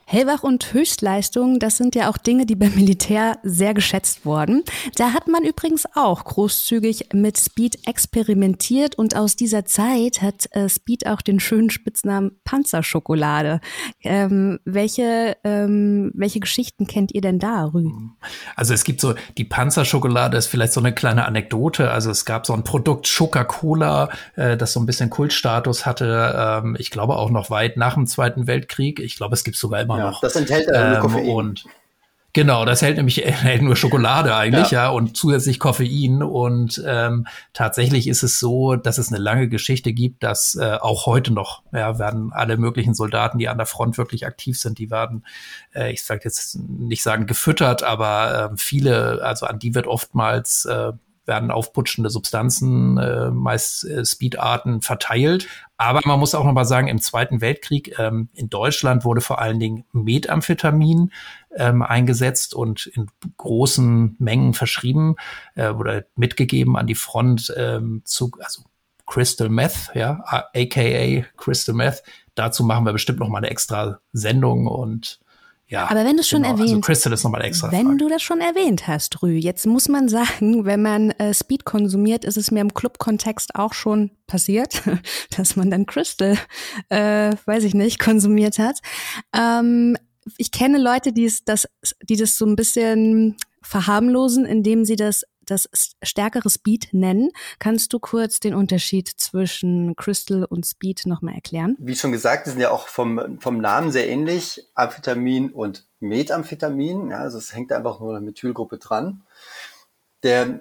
Hellwach 0.07 0.43
und 0.43 0.71
Höchstleistung, 0.71 1.57
das 1.57 1.77
sind 1.77 1.95
ja 1.95 2.11
auch 2.11 2.17
Dinge, 2.17 2.45
die 2.45 2.55
beim 2.55 2.75
Militär 2.75 3.39
sehr 3.41 3.73
geschätzt 3.73 4.23
wurden. 4.23 4.63
Da 4.95 5.13
hat 5.13 5.27
man 5.27 5.43
übrigens 5.43 5.87
auch 5.95 6.23
großzügig 6.23 7.09
mit 7.13 7.39
Speed 7.39 7.87
experimentiert 7.87 8.95
und 8.99 9.15
aus 9.15 9.35
dieser 9.35 9.65
Zeit 9.65 10.21
hat 10.21 10.45
äh, 10.51 10.69
Speed 10.69 11.07
auch 11.07 11.21
den 11.21 11.39
schönen 11.39 11.71
Spitznamen 11.71 12.39
Panzerschokolade. 12.43 13.61
Ähm, 14.03 14.59
welche, 14.63 15.37
ähm, 15.43 16.11
welche 16.13 16.39
Geschichten 16.39 16.85
kennt 16.85 17.11
ihr 17.15 17.21
denn 17.21 17.39
da, 17.39 17.65
Rü? 17.65 17.89
Also 18.55 18.75
es 18.75 18.83
gibt 18.83 19.01
so, 19.01 19.15
die 19.39 19.43
Panzerschokolade 19.43 20.37
ist 20.37 20.47
vielleicht 20.47 20.73
so 20.73 20.81
eine 20.81 20.93
kleine 20.93 21.25
Anekdote. 21.25 21.89
Also 21.89 22.11
es 22.11 22.25
gab 22.25 22.45
so 22.45 22.53
ein 22.53 22.63
Produkt 22.63 23.11
Coca-Cola, 23.11 24.09
äh, 24.35 24.55
das 24.55 24.73
so 24.73 24.79
ein 24.79 24.85
bisschen 24.85 25.09
Kultstatus 25.09 25.87
hatte. 25.87 26.61
Ähm, 26.63 26.77
ich 26.77 26.91
glaube 26.91 27.15
auch 27.15 27.31
noch 27.31 27.49
weit 27.49 27.75
nach 27.75 27.95
dem 27.95 28.05
Zweiten 28.05 28.45
Weltkrieg. 28.45 28.99
Ich 28.99 29.15
glaube, 29.15 29.33
es 29.33 29.43
gibt 29.43 29.57
sogar 29.57 29.81
immer 29.81 29.94
immer 29.95 30.05
ja, 30.05 30.11
noch. 30.11 30.21
Das 30.21 30.35
enthält 30.35 30.67
äh, 30.67 30.95
ähm, 30.95 30.99
Koffein. 30.99 31.27
Und 31.27 31.65
Genau, 32.35 32.65
das 32.65 32.81
hält 32.81 32.97
nämlich 32.97 33.15
hält 33.25 33.61
nur 33.61 33.77
Schokolade 33.77 34.35
eigentlich, 34.35 34.71
ja, 34.71 34.83
ja 34.83 34.89
und 34.89 35.15
zusätzlich 35.15 35.57
Koffein. 35.57 36.21
Und 36.21 36.83
ähm, 36.85 37.27
tatsächlich 37.53 38.09
ist 38.09 38.23
es 38.23 38.41
so, 38.41 38.75
dass 38.75 38.97
es 38.97 39.07
eine 39.07 39.21
lange 39.21 39.47
Geschichte 39.47 39.93
gibt, 39.93 40.21
dass 40.21 40.55
äh, 40.55 40.77
auch 40.81 41.05
heute 41.05 41.31
noch 41.31 41.63
ja, 41.71 41.97
werden 41.97 42.33
alle 42.33 42.57
möglichen 42.57 42.93
Soldaten, 42.93 43.37
die 43.37 43.47
an 43.47 43.57
der 43.57 43.65
Front 43.65 43.97
wirklich 43.97 44.25
aktiv 44.27 44.59
sind, 44.59 44.79
die 44.79 44.91
werden, 44.91 45.25
äh, 45.73 45.93
ich 45.93 46.03
sage 46.03 46.21
jetzt 46.25 46.59
nicht 46.59 47.03
sagen 47.03 47.25
gefüttert, 47.25 47.83
aber 47.83 48.51
äh, 48.51 48.57
viele, 48.57 49.23
also 49.23 49.45
an 49.45 49.57
die 49.57 49.73
wird 49.73 49.87
oftmals 49.87 50.65
äh, 50.65 50.91
werden 51.25 51.51
aufputschende 51.51 52.09
Substanzen, 52.09 52.97
äh, 52.97 53.31
meist 53.31 53.83
äh, 53.85 54.05
Speedarten 54.05 54.81
verteilt. 54.81 55.47
Aber 55.77 56.01
man 56.05 56.19
muss 56.19 56.35
auch 56.35 56.45
noch 56.45 56.53
mal 56.53 56.65
sagen, 56.65 56.87
im 56.87 57.01
Zweiten 57.01 57.41
Weltkrieg 57.41 57.99
ähm, 57.99 58.29
in 58.33 58.49
Deutschland 58.49 59.03
wurde 59.03 59.21
vor 59.21 59.39
allen 59.39 59.59
Dingen 59.59 59.85
Methamphetamin 59.91 61.11
ähm, 61.55 61.81
eingesetzt 61.81 62.53
und 62.53 62.87
in 62.87 63.07
großen 63.37 64.15
Mengen 64.19 64.53
verschrieben 64.53 65.15
äh, 65.55 65.69
oder 65.69 66.05
mitgegeben 66.15 66.77
an 66.77 66.87
die 66.87 66.95
Front 66.95 67.53
ähm, 67.57 68.01
zu, 68.05 68.31
also 68.39 68.63
Crystal 69.05 69.49
Meth, 69.49 69.91
ja, 69.93 70.23
aka 70.25 71.25
Crystal 71.37 71.75
Meth. 71.75 72.03
Dazu 72.35 72.63
machen 72.63 72.85
wir 72.85 72.93
bestimmt 72.93 73.19
noch 73.19 73.29
mal 73.29 73.37
eine 73.39 73.49
extra 73.49 73.99
Sendung 74.13 74.67
und 74.67 75.19
ja, 75.67 75.89
aber 75.89 76.05
wenn 76.05 76.15
du 76.15 76.23
schon 76.23 76.43
genau. 76.43 76.53
Also 76.53 76.63
erwähnt, 76.63 76.75
also 76.75 76.85
Crystal 76.85 77.13
ist 77.13 77.23
nochmal 77.23 77.43
extra. 77.43 77.71
Wenn 77.71 77.85
Frage. 77.87 77.97
du 77.97 78.09
das 78.09 78.21
schon 78.21 78.39
erwähnt 78.39 78.87
hast, 78.87 79.23
Rü, 79.23 79.31
jetzt 79.31 79.65
muss 79.65 79.89
man 79.89 80.07
sagen, 80.07 80.65
wenn 80.65 80.81
man 80.81 81.11
äh, 81.11 81.33
Speed 81.33 81.65
konsumiert, 81.65 82.23
ist 82.23 82.37
es 82.37 82.51
mir 82.51 82.61
im 82.61 82.73
Club-Kontext 82.73 83.55
auch 83.55 83.73
schon 83.73 84.11
passiert, 84.27 84.83
dass 85.37 85.55
man 85.55 85.71
dann 85.71 85.85
Crystal, 85.85 86.37
äh, 86.89 87.31
weiß 87.45 87.63
ich 87.63 87.73
nicht, 87.73 87.99
konsumiert 88.03 88.59
hat. 88.59 88.79
Ähm, 89.35 89.97
ich 90.37 90.51
kenne 90.51 90.79
Leute, 90.79 91.13
die 91.13 91.25
es, 91.25 91.43
das, 91.43 91.67
die 92.01 92.15
das 92.15 92.37
so 92.37 92.45
ein 92.45 92.55
bisschen 92.55 93.35
verharmlosen, 93.61 94.45
indem 94.45 94.85
sie 94.85 94.95
das 94.95 95.23
das 95.45 95.69
stärkere 96.01 96.49
Speed 96.49 96.89
nennen. 96.91 97.31
Kannst 97.59 97.93
du 97.93 97.99
kurz 97.99 98.39
den 98.39 98.53
Unterschied 98.53 99.07
zwischen 99.07 99.95
Crystal 99.95 100.45
und 100.45 100.65
Speed 100.65 101.05
nochmal 101.05 101.35
erklären? 101.35 101.75
Wie 101.79 101.95
schon 101.95 102.11
gesagt, 102.11 102.45
die 102.47 102.51
sind 102.51 102.59
ja 102.59 102.71
auch 102.71 102.87
vom, 102.87 103.39
vom 103.39 103.59
Namen 103.59 103.91
sehr 103.91 104.07
ähnlich. 104.07 104.67
Amphetamin 104.73 105.51
und 105.51 105.87
Methamphetamin. 105.99 107.11
Ja, 107.11 107.19
also 107.19 107.37
es 107.37 107.53
hängt 107.53 107.71
einfach 107.71 107.99
nur 107.99 108.15
eine 108.15 108.25
Methylgruppe 108.25 108.77
dran. 108.77 109.23
Der, 110.23 110.59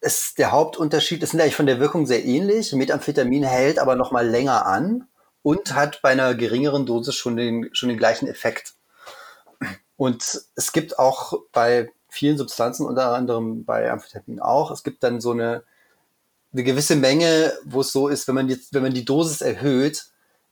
ist 0.00 0.38
der 0.38 0.52
Hauptunterschied, 0.52 1.26
sind 1.26 1.40
eigentlich 1.40 1.56
von 1.56 1.66
der 1.66 1.80
Wirkung 1.80 2.06
sehr 2.06 2.24
ähnlich. 2.24 2.72
Methamphetamin 2.72 3.44
hält 3.44 3.78
aber 3.78 3.96
nochmal 3.96 4.26
länger 4.26 4.66
an 4.66 5.08
und 5.42 5.74
hat 5.74 6.02
bei 6.02 6.10
einer 6.10 6.34
geringeren 6.34 6.86
Dosis 6.86 7.14
schon 7.14 7.36
den, 7.36 7.70
schon 7.72 7.88
den 7.88 7.98
gleichen 7.98 8.28
Effekt. 8.28 8.74
Und 9.96 10.42
es 10.54 10.72
gibt 10.72 10.98
auch 10.98 11.32
bei 11.52 11.90
vielen 12.08 12.38
Substanzen, 12.38 12.86
unter 12.86 13.12
anderem 13.14 13.64
bei 13.64 13.90
Amphetamin 13.90 14.40
auch. 14.40 14.70
Es 14.70 14.82
gibt 14.82 15.02
dann 15.02 15.20
so 15.20 15.32
eine, 15.32 15.62
eine 16.52 16.64
gewisse 16.64 16.96
Menge, 16.96 17.52
wo 17.64 17.82
es 17.82 17.92
so 17.92 18.08
ist, 18.08 18.26
wenn 18.28 18.34
man 18.34 18.48
jetzt, 18.48 18.74
wenn 18.74 18.82
man 18.82 18.94
die 18.94 19.04
Dosis 19.04 19.40
erhöht, 19.40 20.06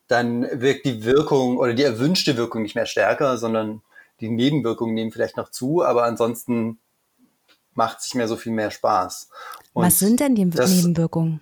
dann 0.09 0.43
wirkt 0.61 0.87
die 0.87 1.05
Wirkung 1.05 1.59
oder 1.59 1.75
die 1.75 1.83
erwünschte 1.83 2.37
Wirkung 2.37 2.63
nicht 2.63 2.75
mehr 2.75 2.87
stärker, 2.87 3.39
sondern 3.39 3.83
die 4.21 4.29
Nebenwirkungen 4.29 4.95
nehmen 4.95 5.13
vielleicht 5.13 5.37
noch 5.37 5.51
zu, 5.51 5.83
aber 5.85 6.05
ansonsten 6.05 6.79
macht 7.75 8.03
sich 8.03 8.15
mehr 8.15 8.29
so 8.29 8.37
viel 8.37 8.53
mehr 8.53 8.71
Spaß. 8.71 9.29
Und 9.73 9.85
Was 9.85 9.99
sind 9.99 10.21
denn 10.21 10.35
die 10.35 10.49
das, 10.49 10.71
Nebenwirkungen? 10.71 11.41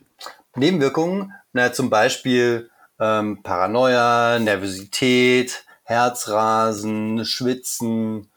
Nebenwirkungen, 0.56 1.32
na, 1.52 1.72
zum 1.72 1.90
Beispiel 1.90 2.70
ähm, 2.98 3.42
Paranoia, 3.42 4.38
Nervosität, 4.38 5.64
Herzrasen, 5.84 7.24
Schwitzen, 7.24 8.30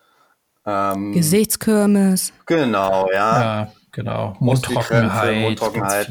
ähm, 0.68 1.14
Gesichtskirmes. 1.14 2.34
Genau, 2.46 3.10
ja. 3.12 3.42
Ja, 3.42 3.72
genau. 3.92 4.36
Mundtrockenheit. 4.40 5.38
Mundtrockenheit. 5.38 6.10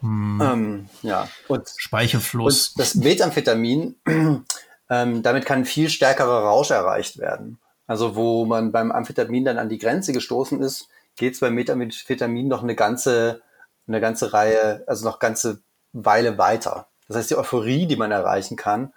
Hm. 0.00 0.40
Ähm, 0.42 0.88
ja. 1.02 1.28
Und, 1.46 1.68
Speichelfluss. 1.76 2.70
Und 2.70 2.80
das 2.80 2.94
Methamphetamin, 2.96 3.94
ähm, 4.90 5.22
damit 5.22 5.46
kann 5.46 5.64
viel 5.64 5.88
stärkerer 5.88 6.42
Rausch 6.42 6.70
erreicht 6.70 7.18
werden. 7.18 7.58
Also 7.86 8.16
wo 8.16 8.44
man 8.44 8.72
beim 8.72 8.92
Amphetamin 8.92 9.44
dann 9.44 9.58
an 9.58 9.68
die 9.68 9.78
Grenze 9.78 10.12
gestoßen 10.12 10.60
ist, 10.60 10.88
geht 11.16 11.34
es 11.34 11.40
beim 11.40 11.54
Methamphetamin 11.54 12.46
noch 12.46 12.62
eine 12.62 12.74
ganze, 12.74 13.40
eine 13.86 14.00
ganze 14.00 14.32
Reihe, 14.32 14.84
also 14.86 15.04
noch 15.04 15.18
ganze 15.18 15.62
Weile 15.92 16.36
weiter. 16.36 16.88
Das 17.08 17.16
heißt, 17.16 17.30
die 17.30 17.36
Euphorie, 17.36 17.86
die 17.86 17.96
man 17.96 18.10
erreichen 18.10 18.56
kann 18.56 18.92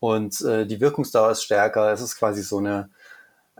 und 0.00 0.40
äh, 0.40 0.66
die 0.66 0.80
Wirkungsdauer 0.80 1.30
ist 1.30 1.44
stärker. 1.44 1.92
Es 1.92 2.00
ist 2.00 2.16
quasi 2.16 2.42
so 2.42 2.58
eine, 2.58 2.90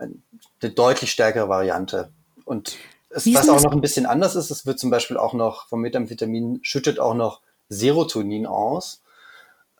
eine 0.03 0.71
deutlich 0.71 1.11
stärkere 1.11 1.49
Variante. 1.49 2.11
Und 2.45 2.77
es, 3.09 3.25
was 3.33 3.49
auch 3.49 3.61
noch 3.61 3.71
ein 3.71 3.81
bisschen 3.81 4.05
anders 4.05 4.35
ist, 4.35 4.49
es 4.49 4.65
wird 4.65 4.79
zum 4.79 4.89
Beispiel 4.89 5.17
auch 5.17 5.33
noch 5.33 5.67
vom 5.67 5.81
Methamphetamin 5.81 6.59
schüttet 6.63 6.99
auch 6.99 7.13
noch 7.13 7.41
Serotonin 7.69 8.45
aus, 8.45 9.01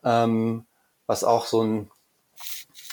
ähm, 0.03 0.65
was 1.07 1.23
auch 1.23 1.45
so 1.45 1.63
ein, 1.63 1.91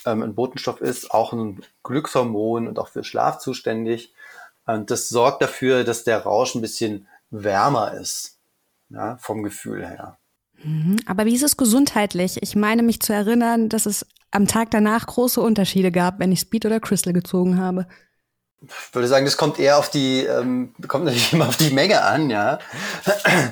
ähm, 0.06 0.22
ein 0.22 0.34
Botenstoff 0.34 0.80
ist, 0.80 1.10
auch 1.10 1.32
ein 1.32 1.62
Glückshormon 1.82 2.68
und 2.68 2.78
auch 2.78 2.88
für 2.88 3.04
Schlaf 3.04 3.38
zuständig. 3.38 4.12
Und 4.66 4.90
das 4.90 5.08
sorgt 5.08 5.42
dafür, 5.42 5.84
dass 5.84 6.04
der 6.04 6.22
Rausch 6.22 6.54
ein 6.54 6.60
bisschen 6.60 7.06
wärmer 7.30 7.94
ist, 7.94 8.38
ja, 8.88 9.16
vom 9.18 9.42
Gefühl 9.42 9.86
her. 9.86 10.18
Mhm. 10.62 10.96
Aber 11.06 11.26
wie 11.26 11.34
ist 11.34 11.42
es 11.42 11.56
gesundheitlich? 11.56 12.42
Ich 12.42 12.56
meine 12.56 12.82
mich 12.82 13.00
zu 13.00 13.12
erinnern, 13.12 13.68
dass 13.68 13.86
es 13.86 14.06
am 14.30 14.46
Tag 14.46 14.70
danach 14.70 15.06
große 15.06 15.40
Unterschiede 15.40 15.90
gab, 15.90 16.18
wenn 16.18 16.32
ich 16.32 16.40
Speed 16.40 16.66
oder 16.66 16.80
Crystal 16.80 17.12
gezogen 17.12 17.58
habe. 17.58 17.86
Ich 18.62 18.94
würde 18.94 19.08
sagen, 19.08 19.24
das 19.24 19.36
kommt 19.36 19.58
eher 19.58 19.78
auf 19.78 19.90
die, 19.90 20.24
ähm, 20.24 20.74
kommt 20.86 21.04
natürlich 21.04 21.32
immer 21.32 21.48
auf 21.48 21.56
die 21.56 21.70
Menge 21.70 22.02
an, 22.02 22.30
ja. 22.30 22.58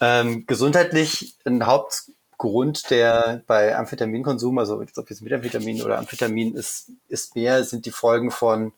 Ähm, 0.00 0.44
gesundheitlich 0.48 1.36
ein 1.44 1.66
Hauptgrund, 1.66 2.90
der 2.90 3.42
bei 3.46 3.76
Amphetaminkonsum, 3.76 4.58
also 4.58 4.84
ob 4.96 5.08
jetzt 5.08 5.22
Methamphetamin 5.22 5.82
oder 5.82 5.98
Amphetamin 5.98 6.52
ist, 6.56 6.90
ist 7.08 7.36
mehr, 7.36 7.62
sind 7.62 7.86
die 7.86 7.92
Folgen 7.92 8.32
von 8.32 8.72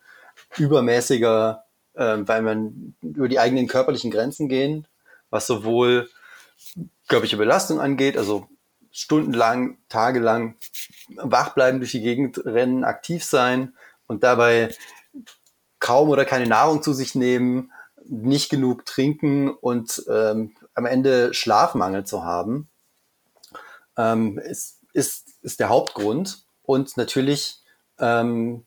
übermäßiger, 0.59 1.65
äh, 1.95 2.19
weil 2.21 2.43
man 2.43 2.95
über 3.01 3.29
die 3.29 3.41
eigenen 3.41 3.67
körperlichen 3.67 4.11
Grenzen 4.11 4.51
gehen, 4.51 4.87
was 5.31 5.47
sowohl 5.47 6.11
körperliche 7.09 7.39
Belastung 7.39 7.81
angeht, 7.81 8.19
also 8.19 8.47
stundenlang, 8.97 9.77
tagelang 9.91 10.57
wach 11.17 11.51
bleiben, 11.51 11.81
durch 11.81 11.93
die 11.93 12.01
Gegend 12.01 12.45
rennen, 12.47 12.83
aktiv 12.83 13.25
sein 13.25 13.75
und 14.07 14.25
dabei 14.25 14.75
kaum 15.81 16.09
oder 16.09 16.25
keine 16.25 16.47
Nahrung 16.47 16.83
zu 16.83 16.95
sich 16.95 17.15
nehmen, 17.15 17.73
nicht 18.05 18.49
genug 18.49 18.87
trinken 18.87 19.51
und 19.51 20.03
ähm, 20.09 20.57
am 20.75 20.87
Ende 20.87 21.35
Schlafmangel 21.35 22.05
zu 22.05 22.25
haben, 22.25 22.69
ähm, 23.99 24.39
ist, 24.39 24.81
ist, 24.95 25.27
ist 25.43 25.61
der 25.61 25.69
Hauptgrund. 25.69 26.45
Und 26.63 26.97
natürlich, 26.97 27.63
ähm, 27.99 28.65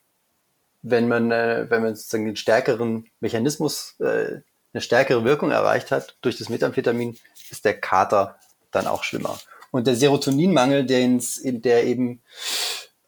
wenn 0.83 1.07
man, 1.07 1.31
äh, 1.31 1.65
wenn 1.69 1.81
man 1.81 1.95
sozusagen 1.95 2.25
den 2.25 2.35
stärkeren 2.35 3.09
Mechanismus, 3.19 3.95
äh, 3.99 4.41
eine 4.73 4.81
stärkere 4.81 5.23
Wirkung 5.23 5.49
erreicht 5.49 5.89
hat 5.89 6.17
durch 6.21 6.37
das 6.37 6.49
Methamphetamin, 6.49 7.17
ist 7.49 7.65
der 7.65 7.79
Kater 7.79 8.35
dann 8.69 8.85
auch 8.85 9.03
schlimmer. 9.03 9.39
Und 9.71 9.87
der 9.87 9.95
Serotoninmangel, 9.95 10.85
den's, 10.85 11.41
der 11.43 11.85
eben, 11.85 12.21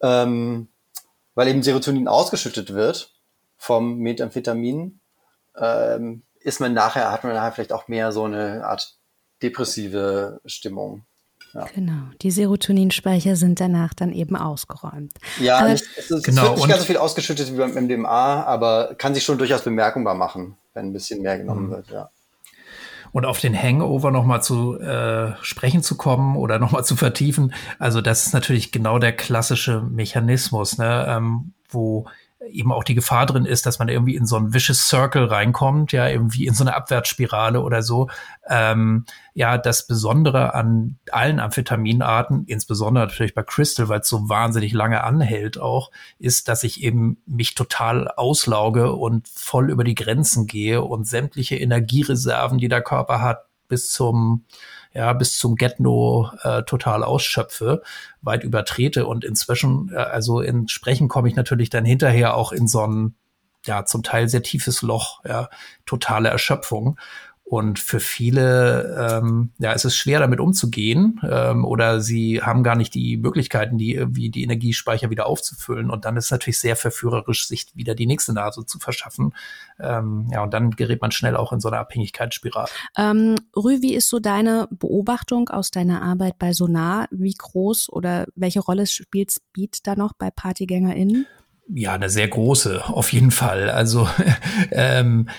ähm, 0.01 0.69
weil 1.35 1.47
eben 1.47 1.63
Serotonin 1.63 2.07
ausgeschüttet 2.07 2.73
wird 2.73 3.13
vom 3.57 3.97
Methamphetamin, 3.97 4.99
ähm, 5.55 6.23
ist 6.39 6.59
man 6.59 6.73
nachher, 6.73 7.11
hat 7.11 7.23
man 7.23 7.33
nachher 7.33 7.51
vielleicht 7.51 7.73
auch 7.73 7.87
mehr 7.87 8.11
so 8.11 8.23
eine 8.23 8.65
Art 8.65 8.97
depressive 9.41 10.41
Stimmung. 10.45 11.05
Ja. 11.53 11.65
Genau, 11.75 12.11
die 12.21 12.31
Serotoninspeicher 12.31 13.35
sind 13.35 13.59
danach 13.59 13.93
dann 13.93 14.13
eben 14.13 14.37
ausgeräumt. 14.37 15.13
Ja, 15.39 15.59
aber 15.59 15.69
nicht, 15.69 15.83
es, 15.97 16.09
ist, 16.09 16.23
genau, 16.23 16.43
es 16.43 16.49
wird 16.49 16.57
nicht 16.59 16.69
ganz 16.69 16.81
so 16.81 16.87
viel 16.87 16.97
ausgeschüttet 16.97 17.51
wie 17.51 17.57
beim 17.57 17.73
MDMA, 17.73 18.43
aber 18.43 18.95
kann 18.97 19.13
sich 19.13 19.23
schon 19.23 19.37
durchaus 19.37 19.63
bemerkbar 19.63 20.15
machen, 20.15 20.57
wenn 20.73 20.87
ein 20.87 20.93
bisschen 20.93 21.21
mehr 21.21 21.37
genommen 21.37 21.67
mhm. 21.67 21.71
wird, 21.71 21.89
ja. 21.89 22.09
Und 23.11 23.25
auf 23.25 23.39
den 23.39 23.55
Hangover 23.55 24.11
nochmal 24.11 24.41
zu 24.41 24.79
äh, 24.79 25.33
sprechen 25.41 25.83
zu 25.83 25.97
kommen 25.97 26.37
oder 26.37 26.59
nochmal 26.59 26.85
zu 26.85 26.95
vertiefen, 26.95 27.53
also 27.77 28.01
das 28.01 28.27
ist 28.27 28.33
natürlich 28.33 28.71
genau 28.71 28.99
der 28.99 29.13
klassische 29.13 29.81
Mechanismus, 29.81 30.77
ne, 30.77 31.05
ähm, 31.09 31.53
wo 31.69 32.07
eben 32.49 32.71
auch 32.71 32.83
die 32.83 32.95
Gefahr 32.95 33.25
drin 33.25 33.45
ist, 33.45 33.65
dass 33.65 33.79
man 33.79 33.89
irgendwie 33.89 34.15
in 34.15 34.25
so 34.25 34.35
einen 34.35 34.53
vicious 34.53 34.87
Circle 34.87 35.25
reinkommt, 35.25 35.91
ja, 35.91 36.07
irgendwie 36.07 36.47
in 36.47 36.53
so 36.53 36.63
eine 36.63 36.75
Abwärtsspirale 36.75 37.61
oder 37.61 37.83
so. 37.83 38.09
Ähm, 38.47 39.05
ja, 39.33 39.57
das 39.57 39.87
Besondere 39.87 40.53
an 40.53 40.97
allen 41.11 41.39
Amphetaminarten, 41.39 42.45
insbesondere 42.45 43.05
natürlich 43.05 43.35
bei 43.35 43.43
Crystal, 43.43 43.89
weil 43.89 43.99
es 44.01 44.07
so 44.07 44.27
wahnsinnig 44.29 44.73
lange 44.73 45.03
anhält 45.03 45.59
auch, 45.59 45.91
ist, 46.19 46.47
dass 46.47 46.63
ich 46.63 46.83
eben 46.83 47.17
mich 47.25 47.55
total 47.55 48.07
auslauge 48.07 48.93
und 48.93 49.27
voll 49.27 49.69
über 49.69 49.83
die 49.83 49.95
Grenzen 49.95 50.47
gehe 50.47 50.81
und 50.81 51.07
sämtliche 51.07 51.57
Energiereserven, 51.57 52.57
die 52.57 52.69
der 52.69 52.81
Körper 52.81 53.21
hat, 53.21 53.45
bis 53.67 53.89
zum 53.89 54.45
ja, 54.93 55.13
bis 55.13 55.37
zum 55.37 55.55
Get-No 55.55 56.31
äh, 56.43 56.63
total 56.63 57.03
ausschöpfe, 57.03 57.81
weit 58.21 58.43
übertrete 58.43 59.05
und 59.05 59.23
inzwischen, 59.23 59.91
äh, 59.93 59.97
also 59.97 60.41
entsprechend 60.41 61.09
komme 61.09 61.29
ich 61.29 61.35
natürlich 61.35 61.69
dann 61.69 61.85
hinterher 61.85 62.35
auch 62.35 62.51
in 62.51 62.67
so 62.67 62.85
ein, 62.85 63.15
ja, 63.65 63.85
zum 63.85 64.03
Teil 64.03 64.27
sehr 64.27 64.43
tiefes 64.43 64.81
Loch, 64.81 65.23
ja, 65.25 65.49
totale 65.85 66.29
Erschöpfung. 66.29 66.97
Und 67.51 67.79
für 67.79 67.99
viele, 67.99 69.19
ähm, 69.19 69.51
ja, 69.57 69.73
ist 69.73 69.83
es 69.83 69.93
schwer, 69.93 70.21
damit 70.21 70.39
umzugehen 70.39 71.19
ähm, 71.29 71.65
oder 71.65 71.99
sie 71.99 72.41
haben 72.41 72.63
gar 72.63 72.77
nicht 72.77 72.93
die 72.93 73.17
Möglichkeiten, 73.17 73.77
die 73.77 73.93
irgendwie 73.93 74.29
die 74.29 74.43
Energiespeicher 74.43 75.09
wieder 75.09 75.25
aufzufüllen. 75.25 75.91
Und 75.91 76.05
dann 76.05 76.15
ist 76.15 76.25
es 76.25 76.31
natürlich 76.31 76.59
sehr 76.59 76.77
verführerisch, 76.77 77.49
sich 77.49 77.67
wieder 77.75 77.93
die 77.93 78.05
nächste 78.05 78.31
Nase 78.31 78.65
zu 78.65 78.79
verschaffen. 78.79 79.35
Ähm, 79.81 80.29
ja, 80.31 80.43
und 80.43 80.53
dann 80.53 80.71
gerät 80.71 81.01
man 81.01 81.11
schnell 81.11 81.35
auch 81.35 81.51
in 81.51 81.59
so 81.59 81.67
eine 81.67 81.79
Abhängigkeitsspirale. 81.79 82.69
Ähm, 82.95 83.35
Rü, 83.53 83.81
wie 83.81 83.95
ist 83.95 84.07
so 84.07 84.19
deine 84.19 84.69
Beobachtung 84.71 85.49
aus 85.49 85.71
deiner 85.71 86.01
Arbeit 86.01 86.39
bei 86.39 86.53
Sonar? 86.53 87.09
Wie 87.11 87.35
groß 87.37 87.89
oder 87.89 88.27
welche 88.33 88.61
Rolle 88.61 88.87
spielt 88.87 89.29
Speed 89.29 89.85
da 89.85 89.97
noch 89.97 90.13
bei 90.13 90.31
PartygängerInnen? 90.31 91.27
Ja, 91.73 91.93
eine 91.93 92.09
sehr 92.09 92.27
große, 92.27 92.83
auf 92.85 93.13
jeden 93.13 93.31
Fall. 93.31 93.69
Also 93.69 94.09
ähm, 94.71 95.29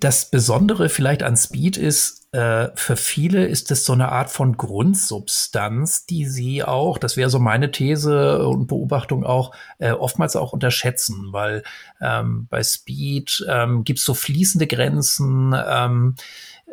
das 0.00 0.30
Besondere 0.30 0.88
vielleicht 0.88 1.22
an 1.22 1.36
Speed 1.36 1.76
ist, 1.76 2.26
äh, 2.32 2.68
für 2.74 2.96
viele 2.96 3.46
ist 3.46 3.70
es 3.70 3.84
so 3.84 3.92
eine 3.92 4.10
Art 4.10 4.30
von 4.30 4.56
Grundsubstanz, 4.56 6.06
die 6.06 6.24
sie 6.24 6.64
auch, 6.64 6.96
das 6.96 7.18
wäre 7.18 7.28
so 7.28 7.38
meine 7.38 7.70
These 7.70 8.46
und 8.48 8.66
Beobachtung 8.66 9.24
auch, 9.24 9.54
äh, 9.78 9.90
oftmals 9.90 10.36
auch 10.36 10.54
unterschätzen, 10.54 11.28
weil 11.32 11.62
ähm, 12.00 12.46
bei 12.48 12.62
Speed 12.62 13.44
ähm, 13.46 13.84
gibt 13.84 13.98
es 13.98 14.06
so 14.06 14.14
fließende 14.14 14.66
Grenzen, 14.66 15.54
ähm, 15.68 16.14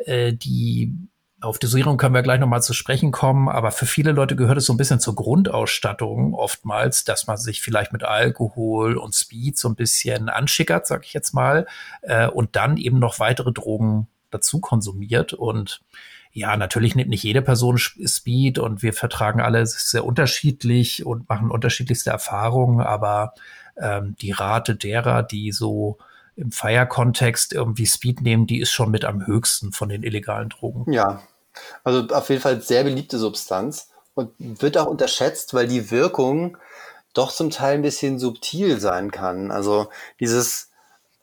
äh, 0.06 0.32
die 0.32 0.94
auf 1.42 1.58
Dosierung 1.58 1.96
können 1.96 2.14
wir 2.14 2.22
gleich 2.22 2.38
nochmal 2.38 2.62
zu 2.62 2.72
sprechen 2.72 3.10
kommen, 3.10 3.48
aber 3.48 3.72
für 3.72 3.86
viele 3.86 4.12
Leute 4.12 4.36
gehört 4.36 4.58
es 4.58 4.66
so 4.66 4.72
ein 4.72 4.76
bisschen 4.76 5.00
zur 5.00 5.16
Grundausstattung 5.16 6.34
oftmals, 6.34 7.04
dass 7.04 7.26
man 7.26 7.36
sich 7.36 7.60
vielleicht 7.60 7.92
mit 7.92 8.04
Alkohol 8.04 8.96
und 8.96 9.14
Speed 9.14 9.58
so 9.58 9.68
ein 9.68 9.74
bisschen 9.74 10.28
anschickert, 10.28 10.86
sag 10.86 11.04
ich 11.04 11.12
jetzt 11.12 11.34
mal, 11.34 11.66
äh, 12.02 12.28
und 12.28 12.54
dann 12.54 12.76
eben 12.76 12.98
noch 12.98 13.18
weitere 13.18 13.52
Drogen 13.52 14.06
dazu 14.30 14.60
konsumiert. 14.60 15.32
Und 15.32 15.82
ja, 16.32 16.56
natürlich 16.56 16.94
nimmt 16.94 17.10
nicht 17.10 17.24
jede 17.24 17.42
Person 17.42 17.76
Speed 17.76 18.58
und 18.58 18.82
wir 18.82 18.92
vertragen 18.92 19.40
alle 19.40 19.66
sehr 19.66 20.04
unterschiedlich 20.04 21.04
und 21.04 21.28
machen 21.28 21.50
unterschiedlichste 21.50 22.10
Erfahrungen, 22.10 22.80
aber 22.80 23.34
ähm, 23.76 24.14
die 24.20 24.30
Rate 24.30 24.76
derer, 24.76 25.22
die 25.22 25.50
so 25.50 25.98
im 26.36 26.52
Feierkontext 26.52 27.52
irgendwie 27.52 27.86
Speed 27.86 28.22
nehmen, 28.22 28.46
die 28.46 28.60
ist 28.60 28.70
schon 28.70 28.90
mit 28.90 29.04
am 29.04 29.26
höchsten 29.26 29.72
von 29.72 29.88
den 29.88 30.02
illegalen 30.02 30.48
Drogen. 30.48 30.90
Ja, 30.90 31.20
also 31.84 32.14
auf 32.14 32.28
jeden 32.28 32.42
Fall 32.42 32.60
sehr 32.60 32.84
beliebte 32.84 33.18
Substanz 33.18 33.88
und 34.14 34.32
wird 34.38 34.76
auch 34.78 34.86
unterschätzt, 34.86 35.54
weil 35.54 35.68
die 35.68 35.90
Wirkung 35.90 36.56
doch 37.14 37.32
zum 37.32 37.50
Teil 37.50 37.74
ein 37.74 37.82
bisschen 37.82 38.18
subtil 38.18 38.80
sein 38.80 39.10
kann. 39.10 39.50
Also 39.50 39.88
dieses 40.20 40.70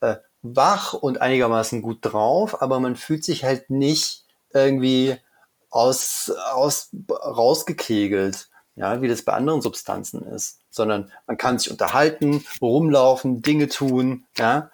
äh, 0.02 0.18
wach 0.42 0.94
und 0.94 1.22
einigermaßen 1.22 1.82
gut 1.82 2.00
drauf, 2.02 2.62
aber 2.62 2.80
man 2.80 2.96
fühlt 2.96 3.24
sich 3.24 3.44
halt 3.44 3.70
nicht 3.70 4.26
irgendwie 4.54 5.18
aus, 5.70 6.32
aus 6.52 6.90
rausgekegelt, 7.10 8.50
ja, 8.76 9.02
wie 9.02 9.08
das 9.08 9.24
bei 9.24 9.34
anderen 9.34 9.62
Substanzen 9.62 10.24
ist, 10.24 10.60
sondern 10.70 11.12
man 11.28 11.38
kann 11.38 11.60
sich 11.60 11.70
unterhalten, 11.70 12.44
rumlaufen, 12.62 13.42
Dinge 13.42 13.68
tun, 13.68 14.26
ja. 14.38 14.72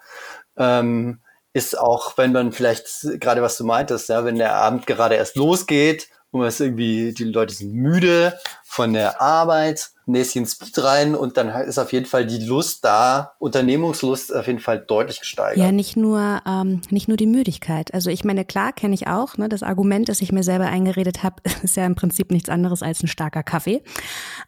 Ähm, 0.56 1.20
ist 1.56 1.78
auch, 1.78 2.18
wenn 2.18 2.32
man 2.32 2.52
vielleicht 2.52 2.86
gerade 3.18 3.40
was 3.40 3.56
du 3.56 3.64
meintest, 3.64 4.10
ja, 4.10 4.26
wenn 4.26 4.36
der 4.36 4.56
Abend 4.56 4.86
gerade 4.86 5.14
erst 5.14 5.36
losgeht 5.36 6.10
und 6.30 6.40
man 6.40 6.50
ist 6.50 6.60
irgendwie, 6.60 7.14
die 7.14 7.24
Leute 7.24 7.54
sind 7.54 7.72
müde 7.72 8.38
von 8.62 8.92
der 8.92 9.22
Arbeit, 9.22 9.88
Näschen 10.06 10.46
Speed 10.46 10.78
rein 10.82 11.14
und 11.16 11.36
dann 11.36 11.48
ist 11.48 11.78
auf 11.78 11.92
jeden 11.92 12.06
Fall 12.06 12.26
die 12.26 12.38
Lust 12.38 12.84
da, 12.84 13.34
Unternehmungslust 13.38 14.34
auf 14.34 14.46
jeden 14.46 14.60
Fall 14.60 14.78
deutlich 14.78 15.18
gesteigert. 15.20 15.58
Ja, 15.58 15.72
nicht 15.72 15.96
nur, 15.96 16.42
ähm, 16.46 16.80
nicht 16.90 17.08
nur 17.08 17.16
die 17.16 17.26
Müdigkeit. 17.26 17.92
Also 17.92 18.10
ich 18.10 18.24
meine, 18.24 18.44
klar 18.44 18.72
kenne 18.72 18.94
ich 18.94 19.08
auch, 19.08 19.36
ne, 19.36 19.48
das 19.48 19.64
Argument, 19.64 20.08
das 20.08 20.20
ich 20.20 20.30
mir 20.30 20.44
selber 20.44 20.66
eingeredet 20.66 21.24
habe, 21.24 21.42
ist 21.62 21.76
ja 21.76 21.84
im 21.84 21.96
Prinzip 21.96 22.30
nichts 22.30 22.48
anderes 22.48 22.82
als 22.82 23.02
ein 23.02 23.08
starker 23.08 23.42
Kaffee. 23.42 23.82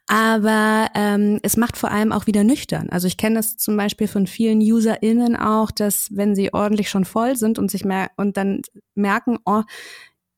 Aber 0.06 0.86
ähm, 0.94 1.40
es 1.42 1.56
macht 1.56 1.76
vor 1.76 1.90
allem 1.90 2.12
auch 2.12 2.28
wieder 2.28 2.44
nüchtern. 2.44 2.88
Also 2.90 3.08
ich 3.08 3.16
kenne 3.16 3.36
das 3.36 3.56
zum 3.56 3.76
Beispiel 3.76 4.06
von 4.06 4.28
vielen 4.28 4.60
UserInnen 4.60 5.34
auch, 5.36 5.72
dass 5.72 6.08
wenn 6.12 6.36
sie 6.36 6.54
ordentlich 6.54 6.88
schon 6.88 7.04
voll 7.04 7.36
sind 7.36 7.58
und 7.58 7.68
sich 7.70 7.84
mehr 7.84 8.10
und 8.16 8.36
dann 8.36 8.62
merken, 8.94 9.38
oh, 9.44 9.62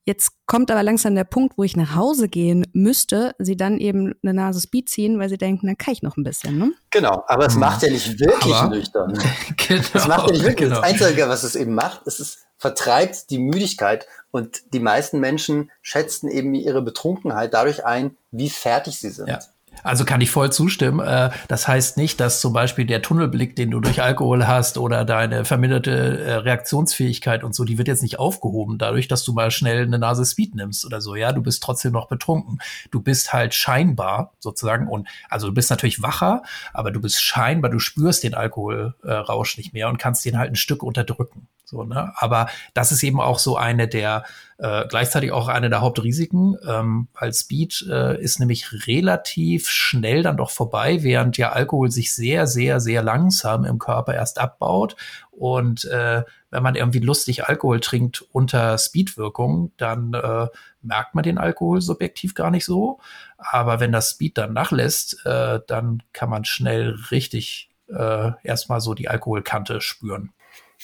Jetzt 0.06 0.32
kommt 0.46 0.70
aber 0.70 0.82
langsam 0.82 1.14
der 1.14 1.24
Punkt, 1.24 1.58
wo 1.58 1.62
ich 1.62 1.76
nach 1.76 1.94
Hause 1.94 2.28
gehen 2.28 2.66
müsste, 2.72 3.34
sie 3.38 3.56
dann 3.56 3.78
eben 3.78 4.14
eine 4.22 4.34
Nase 4.34 4.60
Speed 4.60 4.88
ziehen, 4.88 5.18
weil 5.18 5.28
sie 5.28 5.36
denken, 5.36 5.66
dann 5.66 5.76
kann 5.76 5.92
ich 5.92 6.02
noch 6.02 6.16
ein 6.16 6.24
bisschen. 6.24 6.58
Ne? 6.58 6.72
Genau, 6.90 7.22
aber 7.26 7.46
es 7.46 7.54
hm. 7.54 7.60
macht 7.60 7.82
ja 7.82 7.90
nicht 7.90 8.18
wirklich 8.18 8.54
aber, 8.54 8.74
nüchtern. 8.74 9.12
genau, 9.68 9.82
es 9.92 10.08
macht 10.08 10.26
ja 10.26 10.32
nicht 10.32 10.44
wirklich. 10.44 10.68
Genau. 10.70 10.80
Das 10.80 10.90
Einzige, 10.90 11.28
was 11.28 11.42
es 11.42 11.54
eben 11.54 11.74
macht, 11.74 12.06
ist, 12.06 12.18
es 12.18 12.38
vertreibt 12.56 13.30
die 13.30 13.38
Müdigkeit 13.38 14.06
und 14.30 14.74
die 14.74 14.80
meisten 14.80 15.20
Menschen 15.20 15.70
schätzen 15.82 16.28
eben 16.28 16.54
ihre 16.54 16.82
Betrunkenheit 16.82 17.54
dadurch 17.54 17.84
ein, 17.84 18.16
wie 18.30 18.50
fertig 18.50 18.98
sie 18.98 19.10
sind. 19.10 19.28
Ja. 19.28 19.40
Also 19.82 20.04
kann 20.04 20.20
ich 20.20 20.30
voll 20.30 20.52
zustimmen. 20.52 21.00
Äh, 21.00 21.30
das 21.48 21.66
heißt 21.66 21.96
nicht, 21.96 22.20
dass 22.20 22.40
zum 22.40 22.52
Beispiel 22.52 22.86
der 22.86 23.02
Tunnelblick, 23.02 23.56
den 23.56 23.70
du 23.70 23.80
durch 23.80 24.02
Alkohol 24.02 24.46
hast 24.46 24.78
oder 24.78 25.04
deine 25.04 25.44
verminderte 25.44 26.20
äh, 26.20 26.34
Reaktionsfähigkeit 26.34 27.44
und 27.44 27.54
so, 27.54 27.64
die 27.64 27.78
wird 27.78 27.88
jetzt 27.88 28.02
nicht 28.02 28.18
aufgehoben 28.18 28.78
dadurch, 28.78 29.08
dass 29.08 29.24
du 29.24 29.32
mal 29.32 29.50
schnell 29.50 29.82
eine 29.82 29.98
Nase 29.98 30.24
Speed 30.24 30.54
nimmst 30.54 30.84
oder 30.84 31.00
so. 31.00 31.14
Ja, 31.14 31.32
du 31.32 31.42
bist 31.42 31.62
trotzdem 31.62 31.92
noch 31.92 32.08
betrunken. 32.08 32.58
Du 32.90 33.00
bist 33.00 33.32
halt 33.32 33.54
scheinbar 33.54 34.32
sozusagen 34.38 34.88
und 34.88 35.08
also 35.28 35.48
du 35.48 35.54
bist 35.54 35.70
natürlich 35.70 36.02
wacher, 36.02 36.42
aber 36.72 36.90
du 36.90 37.00
bist 37.00 37.22
scheinbar, 37.22 37.70
du 37.70 37.78
spürst 37.78 38.22
den 38.22 38.34
Alkoholrausch 38.34 39.56
nicht 39.56 39.72
mehr 39.72 39.88
und 39.88 39.98
kannst 39.98 40.24
den 40.24 40.38
halt 40.38 40.52
ein 40.52 40.56
Stück 40.56 40.82
unterdrücken. 40.82 41.48
So, 41.70 41.84
ne? 41.84 42.12
Aber 42.16 42.48
das 42.74 42.90
ist 42.90 43.04
eben 43.04 43.20
auch 43.20 43.38
so 43.38 43.56
eine 43.56 43.86
der, 43.86 44.24
äh, 44.58 44.86
gleichzeitig 44.88 45.30
auch 45.30 45.46
eine 45.46 45.70
der 45.70 45.80
Hauptrisiken, 45.80 46.56
ähm, 46.66 47.06
weil 47.14 47.32
Speed 47.32 47.86
äh, 47.88 48.20
ist 48.20 48.40
nämlich 48.40 48.88
relativ 48.88 49.68
schnell 49.68 50.24
dann 50.24 50.36
doch 50.36 50.50
vorbei, 50.50 51.04
während 51.04 51.38
ja 51.38 51.52
Alkohol 51.52 51.92
sich 51.92 52.12
sehr, 52.12 52.48
sehr, 52.48 52.80
sehr 52.80 53.04
langsam 53.04 53.64
im 53.64 53.78
Körper 53.78 54.14
erst 54.14 54.40
abbaut. 54.40 54.96
Und 55.30 55.84
äh, 55.84 56.24
wenn 56.50 56.62
man 56.64 56.74
irgendwie 56.74 56.98
lustig 56.98 57.44
Alkohol 57.44 57.78
trinkt 57.78 58.22
unter 58.32 58.76
Speedwirkung, 58.76 59.70
dann 59.76 60.12
äh, 60.14 60.48
merkt 60.82 61.14
man 61.14 61.22
den 61.22 61.38
Alkohol 61.38 61.80
subjektiv 61.80 62.34
gar 62.34 62.50
nicht 62.50 62.64
so. 62.64 62.98
Aber 63.38 63.78
wenn 63.78 63.92
das 63.92 64.10
Speed 64.10 64.38
dann 64.38 64.54
nachlässt, 64.54 65.24
äh, 65.24 65.60
dann 65.68 66.02
kann 66.12 66.30
man 66.30 66.44
schnell 66.44 66.96
richtig 67.12 67.70
äh, 67.86 68.32
erstmal 68.42 68.80
so 68.80 68.94
die 68.94 69.08
Alkoholkante 69.08 69.80
spüren. 69.80 70.32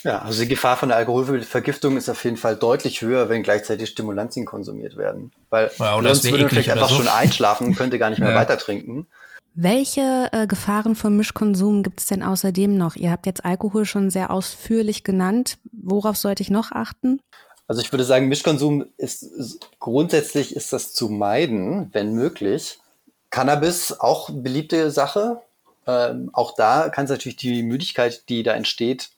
Ja, 0.06 0.20
also 0.20 0.40
die 0.40 0.48
Gefahr 0.48 0.76
von 0.76 0.90
der 0.90 0.98
Alkoholvergiftung 0.98 1.96
ist 1.96 2.08
auf 2.08 2.22
jeden 2.22 2.36
Fall 2.36 2.54
deutlich 2.54 3.02
höher, 3.02 3.28
wenn 3.28 3.42
gleichzeitig 3.42 3.88
Stimulantien 3.88 4.46
konsumiert 4.46 4.96
werden. 4.96 5.32
Weil 5.50 5.68
ja, 5.80 6.00
sonst 6.00 6.22
würde 6.24 6.44
man 6.44 6.48
vielleicht 6.48 6.70
einfach 6.70 6.88
so. 6.88 6.94
schon 6.98 7.08
einschlafen 7.08 7.66
und 7.66 7.74
könnte 7.74 7.98
gar 7.98 8.10
nicht 8.10 8.20
mehr 8.20 8.30
Ja. 8.30 8.36
weiter 8.36 8.56
trinken. 8.56 9.08
Welche 9.54 10.28
äh, 10.30 10.46
Gefahren 10.46 10.94
von 10.94 11.16
Mischkonsum 11.16 11.82
gibt 11.82 11.98
es 11.98 12.06
denn 12.06 12.22
außerdem 12.22 12.78
noch? 12.78 12.94
Ihr 12.94 13.10
habt 13.10 13.26
jetzt 13.26 13.44
Alkohol 13.44 13.84
schon 13.84 14.10
sehr 14.10 14.30
ausführlich 14.30 15.02
genannt. 15.02 15.58
Worauf 15.72 16.16
sollte 16.16 16.44
ich 16.44 16.50
noch 16.50 16.70
achten? 16.70 17.20
Also 17.66 17.82
ich 17.82 17.92
würde 17.92 18.04
sagen, 18.04 18.28
Mischkonsum 18.28 18.86
ist, 18.98 19.24
ist 19.24 19.70
grundsätzlich 19.80 20.54
ist 20.54 20.72
das 20.72 20.92
zu 20.92 21.08
meiden, 21.08 21.92
wenn 21.92 22.12
möglich. 22.12 22.78
Cannabis 23.30 23.98
auch 23.98 24.30
beliebte 24.30 24.92
Sache. 24.92 25.40
Ähm, 25.84 26.30
auch 26.32 26.54
da 26.54 26.90
kann 26.90 27.06
es 27.06 27.10
natürlich 27.10 27.36
die 27.36 27.64
Müdigkeit, 27.64 28.28
die 28.28 28.44
da 28.44 28.52
entsteht, 28.52 29.10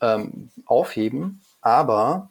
ähm, 0.00 0.50
aufheben. 0.66 1.42
Aber 1.60 2.30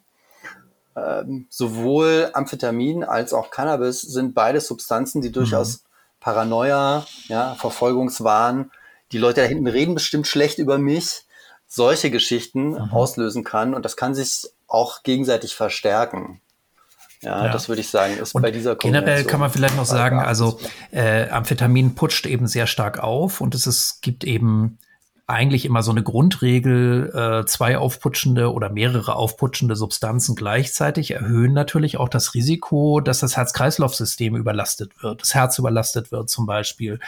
ähm, 0.95 1.47
sowohl 1.49 2.29
Amphetamin 2.33 3.03
als 3.03 3.33
auch 3.33 3.51
Cannabis 3.51 4.01
sind 4.01 4.33
beide 4.33 4.61
Substanzen, 4.61 5.21
die 5.21 5.31
durchaus 5.31 5.83
Paranoia, 6.19 7.05
ja, 7.27 7.55
Verfolgungswahn, 7.55 8.71
die 9.11 9.17
Leute 9.17 9.41
da 9.41 9.47
hinten 9.47 9.67
reden 9.67 9.93
bestimmt 9.93 10.27
schlecht 10.27 10.59
über 10.59 10.77
mich, 10.77 11.23
solche 11.67 12.11
Geschichten 12.11 12.75
auslösen 12.91 13.43
kann. 13.43 13.73
Und 13.73 13.85
das 13.85 13.95
kann 13.95 14.15
sich 14.15 14.47
auch 14.67 15.03
gegenseitig 15.03 15.55
verstärken. 15.55 16.41
Ja, 17.21 17.45
Ja. 17.45 17.51
das 17.51 17.67
würde 17.67 17.81
ich 17.81 17.89
sagen, 17.89 18.17
ist 18.17 18.33
Und 18.33 18.41
bei 18.41 18.51
dieser 18.51 18.75
generell 18.75 19.25
kann 19.25 19.39
man 19.39 19.51
vielleicht 19.51 19.75
noch 19.75 19.85
sagen, 19.85 20.19
also 20.19 20.59
äh, 20.91 21.27
Amphetamin 21.29 21.95
putscht 21.95 22.25
eben 22.25 22.47
sehr 22.47 22.65
stark 22.65 22.99
auf 22.99 23.41
und 23.41 23.55
es 23.55 23.67
ist, 23.67 24.01
gibt 24.01 24.23
eben 24.23 24.79
eigentlich 25.29 25.65
immer 25.65 25.83
so 25.83 25.91
eine 25.91 26.03
Grundregel, 26.03 27.11
äh, 27.13 27.45
zwei 27.45 27.77
aufputschende 27.77 28.51
oder 28.53 28.69
mehrere 28.69 29.15
aufputschende 29.15 29.75
Substanzen 29.75 30.35
gleichzeitig 30.35 31.11
erhöhen 31.11 31.53
natürlich 31.53 31.97
auch 31.97 32.09
das 32.09 32.33
Risiko, 32.33 32.99
dass 32.99 33.19
das 33.19 33.37
Herz-Kreislauf-System 33.37 34.35
überlastet 34.35 35.03
wird, 35.03 35.21
das 35.21 35.33
Herz 35.33 35.57
überlastet 35.59 36.11
wird 36.11 36.29
zum 36.29 36.45
Beispiel. 36.45 36.99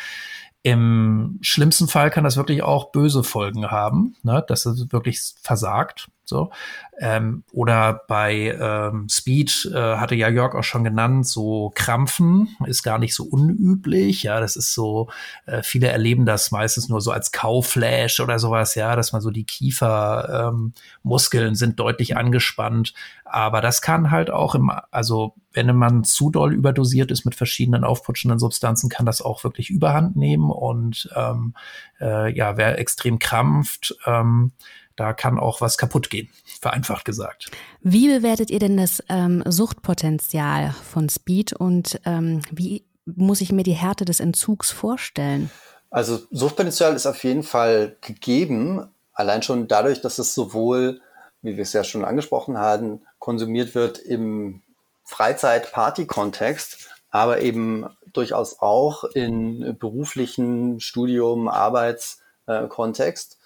Im 0.64 1.40
schlimmsten 1.42 1.88
Fall 1.88 2.12
kann 2.12 2.24
das 2.24 2.38
wirklich 2.38 2.62
auch 2.62 2.92
böse 2.92 3.24
Folgen 3.24 3.72
haben, 3.72 4.16
ne, 4.22 4.44
dass 4.48 4.68
es 4.68 4.92
wirklich 4.92 5.20
versagt. 5.42 6.08
So. 6.32 6.50
Ähm, 6.98 7.44
oder 7.52 8.04
bei 8.08 8.58
ähm, 8.58 9.10
Speed 9.10 9.70
äh, 9.74 9.98
hatte 9.98 10.16
ja 10.16 10.30
Jörg 10.30 10.56
auch 10.56 10.64
schon 10.64 10.86
genannt, 10.86 11.28
so 11.28 11.74
Krampfen 11.76 12.56
ist 12.66 12.84
gar 12.84 13.00
nicht 13.00 13.14
so 13.14 13.26
unüblich. 13.26 14.24
Ja, 14.24 14.40
das 14.40 14.56
ist 14.56 14.74
so, 14.74 15.10
äh, 15.46 15.62
viele 15.62 15.88
erleben 15.88 16.26
das 16.26 16.52
meistens 16.52 16.88
nur 16.88 17.02
so 17.02 17.12
als 17.12 17.34
Kauflash 17.34 18.22
oder 18.22 18.40
sowas, 18.40 18.76
ja, 18.76 18.96
dass 18.96 19.12
man 19.12 19.22
so 19.22 19.30
die 19.30 19.44
Kiefermuskeln 19.44 21.48
ähm, 21.50 21.56
sind 21.56 21.80
deutlich 21.80 22.16
angespannt. 22.16 22.94
Aber 23.26 23.62
das 23.62 23.82
kann 23.82 24.12
halt 24.12 24.32
auch 24.32 24.56
im, 24.56 24.72
also 24.92 25.34
wenn 25.52 25.76
man 25.76 26.06
zu 26.06 26.30
doll 26.30 26.54
überdosiert 26.54 27.12
ist 27.12 27.26
mit 27.26 27.36
verschiedenen 27.36 27.84
aufputschenden 27.84 28.40
Substanzen, 28.40 28.90
kann 28.90 29.06
das 29.06 29.22
auch 29.22 29.44
wirklich 29.44 29.70
Überhand 29.70 30.16
nehmen 30.16 30.50
und 30.50 31.10
ähm, 31.16 31.56
äh, 32.00 32.34
ja, 32.34 32.56
wer 32.58 32.80
extrem 32.80 33.20
krampft, 33.20 33.96
ähm, 34.06 34.54
da 35.02 35.14
kann 35.14 35.40
auch 35.40 35.62
was 35.62 35.80
kaputt 35.80 36.12
gehen, 36.12 36.30
vereinfacht 36.60 37.06
gesagt. 37.06 37.50
Wie 37.82 38.08
bewertet 38.08 38.52
ihr 38.52 38.60
denn 38.60 38.78
das 38.78 39.04
ähm, 39.10 39.44
Suchtpotenzial 39.48 40.76
von 40.92 41.10
Speed 41.10 41.54
und 41.54 42.00
ähm, 42.06 42.42
wie 42.52 42.86
muss 43.06 43.42
ich 43.42 43.52
mir 43.52 43.64
die 43.64 43.74
Härte 43.74 44.06
des 44.06 44.20
Entzugs 44.20 44.70
vorstellen? 44.70 45.50
Also 45.90 46.20
Suchtpotenzial 46.30 46.96
ist 46.96 47.08
auf 47.08 47.24
jeden 47.24 47.42
Fall 47.42 47.98
gegeben, 48.02 48.88
allein 49.14 49.42
schon 49.42 49.68
dadurch, 49.68 50.02
dass 50.02 50.20
es 50.20 50.36
sowohl, 50.36 51.02
wie 51.42 51.58
wir 51.58 51.64
es 51.64 51.74
ja 51.74 51.84
schon 51.84 52.06
angesprochen 52.06 52.60
haben, 52.60 53.02
konsumiert 53.18 53.74
wird 53.74 53.98
im 53.98 54.62
Freizeit-Party-Kontext, 55.04 56.90
aber 57.10 57.42
eben 57.42 57.88
durchaus 58.14 58.60
auch 58.60 59.04
in 59.04 59.76
beruflichen 59.80 60.80
Studium, 60.80 61.48
Arbeitskontext. 61.48 63.40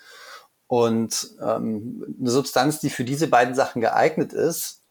Und 0.68 1.28
ähm, 1.42 2.04
eine 2.20 2.30
Substanz, 2.30 2.80
die 2.80 2.90
für 2.90 3.04
diese 3.04 3.28
beiden 3.28 3.54
Sachen 3.54 3.82
geeignet 3.82 4.34
ist, 4.34 4.82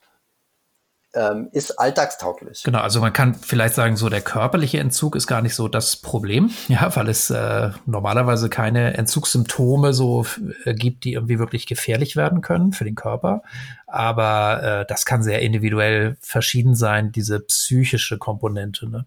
ähm, 1.15 1.49
ist 1.53 1.79
alltagstauglich. 1.79 2.63
Genau, 2.65 2.81
also 2.81 3.01
man 3.01 3.13
kann 3.13 3.35
vielleicht 3.35 3.75
sagen, 3.75 3.97
so 3.97 4.09
der 4.09 4.21
körperliche 4.21 4.81
Entzug 4.81 5.15
ist 5.17 5.27
gar 5.27 5.43
nicht 5.43 5.55
so 5.55 5.69
das 5.69 5.97
Problem, 5.97 6.51
ja, 6.69 6.95
weil 6.95 7.09
es 7.09 7.31
äh, 7.31 7.71
normalerweise 7.87 8.49
keine 8.49 8.95
Entzugssymptome 8.95 9.93
so 9.93 10.27
äh, 10.65 10.75
gibt, 10.75 11.05
die 11.05 11.13
irgendwie 11.15 11.39
wirklich 11.39 11.67
gefährlich 11.67 12.17
werden 12.17 12.41
können 12.41 12.73
für 12.73 12.85
den 12.85 12.95
Körper. 12.95 13.43
Aber 13.87 14.63
äh, 14.63 14.87
das 14.87 15.05
kann 15.05 15.23
sehr 15.23 15.41
individuell 15.43 16.17
verschieden 16.21 16.75
sein, 16.75 17.13
diese 17.13 17.41
psychische 17.41 18.19
Komponente. 18.19 18.89
Ne? 18.89 19.07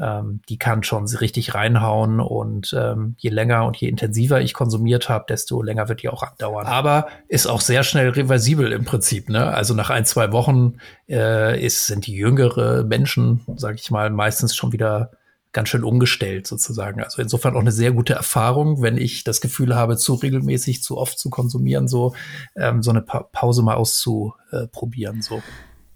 Ähm, 0.00 0.40
die 0.48 0.58
kann 0.58 0.82
schon 0.82 1.06
richtig 1.06 1.54
reinhauen 1.54 2.20
und 2.20 2.74
ähm, 2.76 3.14
je 3.18 3.30
länger 3.30 3.66
und 3.66 3.76
je 3.76 3.88
intensiver 3.88 4.40
ich 4.40 4.54
konsumiert 4.54 5.08
habe, 5.08 5.24
desto 5.28 5.62
länger 5.62 5.88
wird 5.88 6.02
die 6.02 6.08
auch 6.08 6.22
andauern. 6.22 6.66
Aber 6.66 7.08
ist 7.28 7.46
auch 7.46 7.60
sehr 7.60 7.82
schnell 7.82 8.10
reversibel 8.10 8.72
im 8.72 8.84
Prinzip. 8.84 9.28
Ne? 9.28 9.46
Also 9.46 9.74
nach 9.74 9.90
ein, 9.90 10.04
zwei 10.04 10.32
Wochen 10.32 10.74
äh, 11.08 11.64
ist, 11.64 11.86
sind 11.86 12.06
die 12.06 12.14
jüngere 12.14 12.84
Menschen, 12.84 13.40
sage 13.56 13.78
ich 13.80 13.90
mal, 13.90 14.10
meistens 14.10 14.54
schon 14.54 14.72
wieder 14.72 15.10
ganz 15.52 15.70
schön 15.70 15.82
umgestellt 15.84 16.46
sozusagen. 16.46 17.02
Also 17.02 17.22
insofern 17.22 17.56
auch 17.56 17.60
eine 17.60 17.72
sehr 17.72 17.92
gute 17.92 18.14
Erfahrung, 18.14 18.82
wenn 18.82 18.96
ich 18.96 19.24
das 19.24 19.40
Gefühl 19.40 19.74
habe, 19.74 19.96
zu 19.96 20.14
regelmäßig, 20.14 20.82
zu 20.82 20.98
oft 20.98 21.18
zu 21.18 21.30
konsumieren, 21.30 21.88
so 21.88 22.14
ähm, 22.54 22.82
so 22.82 22.90
eine 22.90 23.02
pa 23.02 23.24
Pause 23.32 23.62
mal 23.62 23.74
auszuprobieren. 23.74 25.22
So. 25.22 25.42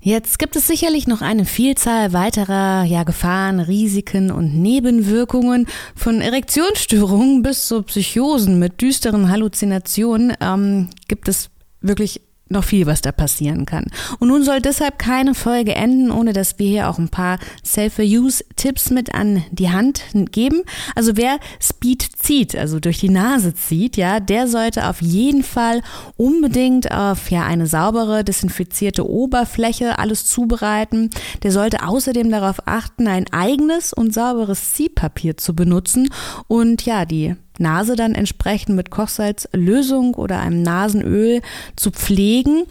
Jetzt 0.05 0.41
gibt 0.41 0.57
es 0.57 0.67
sicherlich 0.67 1.07
noch 1.07 1.21
eine 1.23 1.45
Vielzahl 1.45 2.13
weiterer 2.13 2.83
ja, 2.83 3.05
Gefahren, 3.05 3.61
Risiken 3.61 4.33
und 4.33 4.53
Nebenwirkungen 4.53 5.69
von 5.95 6.21
Erektionsstörungen 6.21 7.43
bis 7.43 7.67
zu 7.67 7.83
Psychosen 7.85 8.59
mit 8.59 8.81
düsteren 8.81 9.31
Halluzinationen. 9.31 10.37
Ähm, 10.41 10.91
gibt 11.07 11.29
es 11.29 11.51
wirklich 11.81 12.21
noch 12.53 12.65
viel, 12.65 12.87
was 12.87 13.01
da 13.01 13.13
passieren 13.13 13.67
kann. 13.67 13.87
Und 14.19 14.29
nun 14.29 14.45
soll 14.45 14.61
deshalb 14.61 14.99
keine 14.99 15.35
Folge 15.35 15.75
enden, 15.75 16.11
ohne 16.11 16.33
dass 16.33 16.59
wir 16.59 16.69
hier 16.69 16.89
auch 16.89 16.99
ein 16.99 17.09
paar 17.09 17.39
Self-Use-Tipps 17.65 18.91
mit 18.91 19.15
an 19.15 19.45
die 19.51 19.71
Hand 19.71 20.03
geben. 20.31 20.63
Also 20.95 21.17
wer 21.17 21.39
Speed 21.61 22.03
zieht, 22.19 22.57
also 22.57 22.81
durch 22.81 23.01
die 23.01 23.09
Nase 23.09 23.55
zieht, 23.55 23.97
ja, 23.97 24.21
der 24.21 24.47
sollte 24.49 24.89
auf 24.89 25.03
jeden 25.03 25.43
Fall 25.43 25.83
unbedingt 26.17 26.93
auf 26.93 27.31
ja 27.31 27.45
eine 27.45 27.67
saubere, 27.67 28.25
desinfizierte 28.25 29.09
Oberfläche 29.09 29.99
alles 29.99 30.25
zubereiten. 30.27 31.11
Der 31.43 31.53
sollte 31.53 31.87
außerdem 31.87 32.31
darauf 32.31 32.67
achten, 32.67 33.09
ein 33.09 33.27
eigenes 33.33 33.93
und 33.93 34.15
sauberes 34.15 34.75
Ziehpapier 34.75 35.37
zu 35.37 35.55
benutzen 35.55 36.09
und 36.49 36.85
ja, 36.85 37.05
die 37.05 37.37
Nase 37.63 37.97
dann 37.97 38.15
entsprechend 38.15 38.77
mit 38.77 38.91
Kochsalzlösung 38.91 40.15
oder 40.15 40.41
einem 40.41 40.63
Nasenöl 40.63 41.41
zu 41.77 41.91
pflegen. 41.91 42.65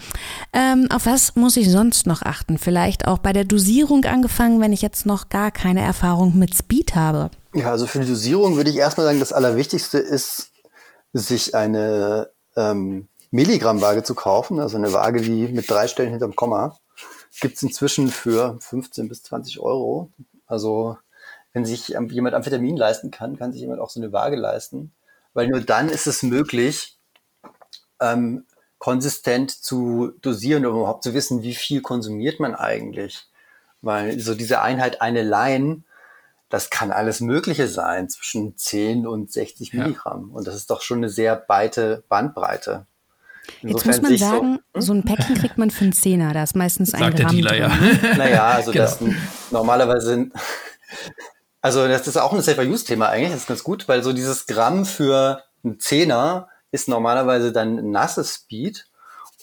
Ähm, 0.53 0.87
auf 0.91 1.05
was 1.05 1.35
muss 1.35 1.57
ich 1.57 1.69
sonst 1.69 2.05
noch 2.05 2.21
achten? 2.21 2.57
Vielleicht 2.57 3.07
auch 3.07 3.17
bei 3.17 3.33
der 3.33 3.45
Dosierung 3.45 4.05
angefangen, 4.05 4.61
wenn 4.61 4.73
ich 4.73 4.81
jetzt 4.81 5.05
noch 5.05 5.29
gar 5.29 5.51
keine 5.51 5.81
Erfahrung 5.81 6.37
mit 6.37 6.55
Speed 6.55 6.95
habe. 6.95 7.31
Ja, 7.53 7.71
also 7.71 7.87
für 7.87 7.99
die 7.99 8.07
Dosierung 8.07 8.55
würde 8.55 8.69
ich 8.69 8.77
erstmal 8.77 9.07
sagen, 9.07 9.19
das 9.19 9.33
Allerwichtigste 9.33 9.97
ist, 9.97 10.51
sich 11.13 11.55
eine 11.55 12.29
ähm, 12.55 13.07
Milligrammwaage 13.31 14.03
zu 14.03 14.15
kaufen, 14.15 14.59
also 14.59 14.77
eine 14.77 14.93
Waage 14.93 15.25
wie 15.25 15.47
mit 15.47 15.69
drei 15.69 15.87
Stellen 15.87 16.11
hinterm 16.11 16.35
Komma. 16.35 16.77
Gibt 17.39 17.55
es 17.55 17.63
inzwischen 17.63 18.09
für 18.09 18.57
15 18.59 19.07
bis 19.07 19.23
20 19.23 19.59
Euro. 19.59 20.11
Also 20.45 20.97
wenn 21.53 21.65
sich 21.65 21.89
jemand 21.89 22.35
Amphetamin 22.35 22.77
leisten 22.77 23.11
kann, 23.11 23.37
kann 23.37 23.51
sich 23.51 23.61
jemand 23.61 23.81
auch 23.81 23.89
so 23.89 23.99
eine 23.99 24.13
Waage 24.13 24.35
leisten. 24.35 24.91
Weil 25.33 25.47
nur 25.47 25.61
dann 25.61 25.89
ist 25.89 26.07
es 26.07 26.23
möglich, 26.23 26.97
ähm, 27.99 28.45
konsistent 28.77 29.51
zu 29.51 30.13
dosieren, 30.21 30.65
um 30.65 30.75
überhaupt 30.75 31.03
zu 31.03 31.13
wissen, 31.13 31.43
wie 31.43 31.53
viel 31.53 31.81
konsumiert 31.81 32.39
man 32.39 32.55
eigentlich. 32.55 33.27
Weil 33.81 34.19
so 34.19 34.33
diese 34.35 34.61
Einheit 34.61 35.01
eine 35.01 35.23
Line, 35.23 35.83
das 36.49 36.69
kann 36.69 36.91
alles 36.91 37.21
Mögliche 37.21 37.67
sein, 37.67 38.09
zwischen 38.09 38.57
10 38.57 39.07
und 39.07 39.31
60 39.31 39.73
Ja. 39.73 39.83
Milligramm. 39.83 40.31
Und 40.31 40.47
das 40.47 40.55
ist 40.55 40.69
doch 40.69 40.81
schon 40.81 40.97
eine 40.99 41.09
sehr 41.09 41.45
weite 41.47 42.03
Bandbreite. 42.09 42.85
Jetzt 43.61 43.85
muss 43.85 44.01
man 44.01 44.17
sagen, 44.17 44.59
so, 44.73 44.73
hm? 44.73 44.81
so, 44.81 44.93
ein 44.93 45.03
Päckchen 45.03 45.35
kriegt 45.35 45.57
man 45.57 45.71
für 45.71 45.83
einen 45.83 45.93
Zehner, 45.93 46.33
da 46.33 46.43
ist 46.43 46.55
meistens 46.55 46.93
ein 46.93 46.99
Sagt 47.01 47.17
Gramm 47.17 47.41
der 47.41 47.51
Dealer, 47.53 47.69
drin. 47.69 47.99
ja. 48.03 48.17
Naja, 48.17 48.47
also 48.47 48.71
genau. 48.71 48.85
das 48.85 48.99
normalerweise 49.51 50.05
sind, 50.07 50.33
also 51.61 51.87
das 51.87 52.07
ist 52.07 52.17
auch 52.17 52.33
ein 52.33 52.41
Safer-Use-Thema 52.41 53.09
eigentlich, 53.09 53.31
das 53.31 53.41
ist 53.41 53.47
ganz 53.47 53.63
gut, 53.63 53.87
weil 53.87 54.03
so 54.03 54.13
dieses 54.13 54.47
Gramm 54.47 54.85
für 54.85 55.43
einen 55.63 55.79
Zehner 55.79 56.49
ist 56.71 56.87
normalerweise 56.87 57.51
dann 57.51 57.91
nasses 57.91 58.33
Speed 58.33 58.87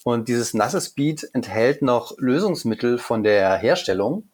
und 0.05 0.29
dieses 0.29 0.55
nasse 0.55 0.81
Speed 0.81 1.29
enthält 1.33 1.83
noch 1.83 2.17
Lösungsmittel 2.19 2.99
von 2.99 3.23
der 3.23 3.57
Herstellung, 3.57 4.29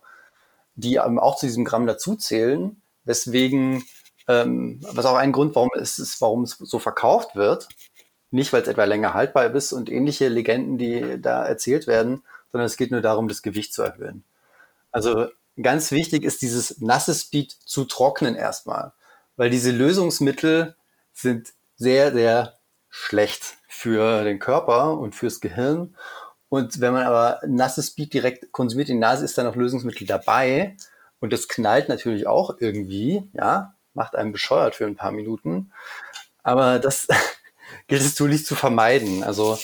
die 0.77 1.01
auch 1.01 1.37
zu 1.37 1.47
diesem 1.47 1.65
Gramm 1.65 1.87
dazuzählen, 1.87 2.81
weswegen, 3.05 3.85
ähm, 4.29 4.81
was 4.83 5.05
auch 5.05 5.17
ein 5.17 5.33
Grund, 5.33 5.55
warum 5.55 5.71
es 5.75 5.99
ist, 5.99 6.21
warum 6.21 6.45
es 6.45 6.57
so 6.59 6.79
verkauft 6.79 7.37
wird. 7.37 7.69
Nicht, 8.31 8.53
weil 8.53 8.63
es 8.63 8.69
etwa 8.69 8.85
länger 8.85 9.15
haltbar 9.15 9.55
ist 9.55 9.73
und 9.73 9.91
ähnliche 9.91 10.29
Legenden, 10.29 10.79
die 10.79 11.21
da 11.21 11.45
erzählt 11.45 11.87
werden, 11.87 12.23
sondern 12.51 12.67
es 12.67 12.77
geht 12.77 12.91
nur 12.91 13.01
darum, 13.01 13.29
das 13.29 13.43
Gewicht 13.43 13.75
zu 13.75 13.83
erhöhen. 13.83 14.25
Also 14.91 15.29
ganz 15.61 15.91
wichtig 15.91 16.25
ist 16.25 16.43
dieses 16.43 16.81
nasse 16.81 17.15
Speed 17.15 17.53
zu 17.53 17.85
trocknen 17.85 18.35
erstmal, 18.35 18.93
weil 19.37 19.51
diese 19.51 19.71
Lösungsmittel 19.71 20.77
sind 21.13 21.53
sehr, 21.77 22.13
sehr 22.13 22.59
schlecht 22.89 23.57
für 23.69 24.25
den 24.25 24.39
Körper 24.39 24.99
und 24.99 25.15
fürs 25.15 25.41
Gehirn. 25.41 25.97
Und 26.49 26.81
wenn 26.81 26.93
man 26.93 27.05
aber 27.05 27.41
nasses 27.47 27.89
Speed 27.89 28.15
direkt 28.15 28.53
konsumiert 28.53 28.89
in 28.89 28.97
die 28.97 29.01
Nase, 29.01 29.25
ist 29.25 29.37
da 29.37 29.43
noch 29.43 29.57
Lösungsmittel 29.57 30.07
dabei. 30.07 30.77
Und 31.19 31.33
das 31.33 31.49
knallt 31.49 31.89
natürlich 31.89 32.27
auch 32.27 32.57
irgendwie, 32.61 33.29
ja, 33.33 33.75
macht 33.95 34.15
einem 34.15 34.33
bescheuert 34.33 34.75
für 34.75 34.87
ein 34.87 34.97
paar 34.97 35.13
Minuten. 35.13 35.73
Aber 36.43 36.79
das 36.79 37.09
gilt 37.89 38.03
es 38.03 38.15
tunlichst 38.15 38.47
zu 38.47 38.55
vermeiden. 38.55 39.25
Also 39.25 39.59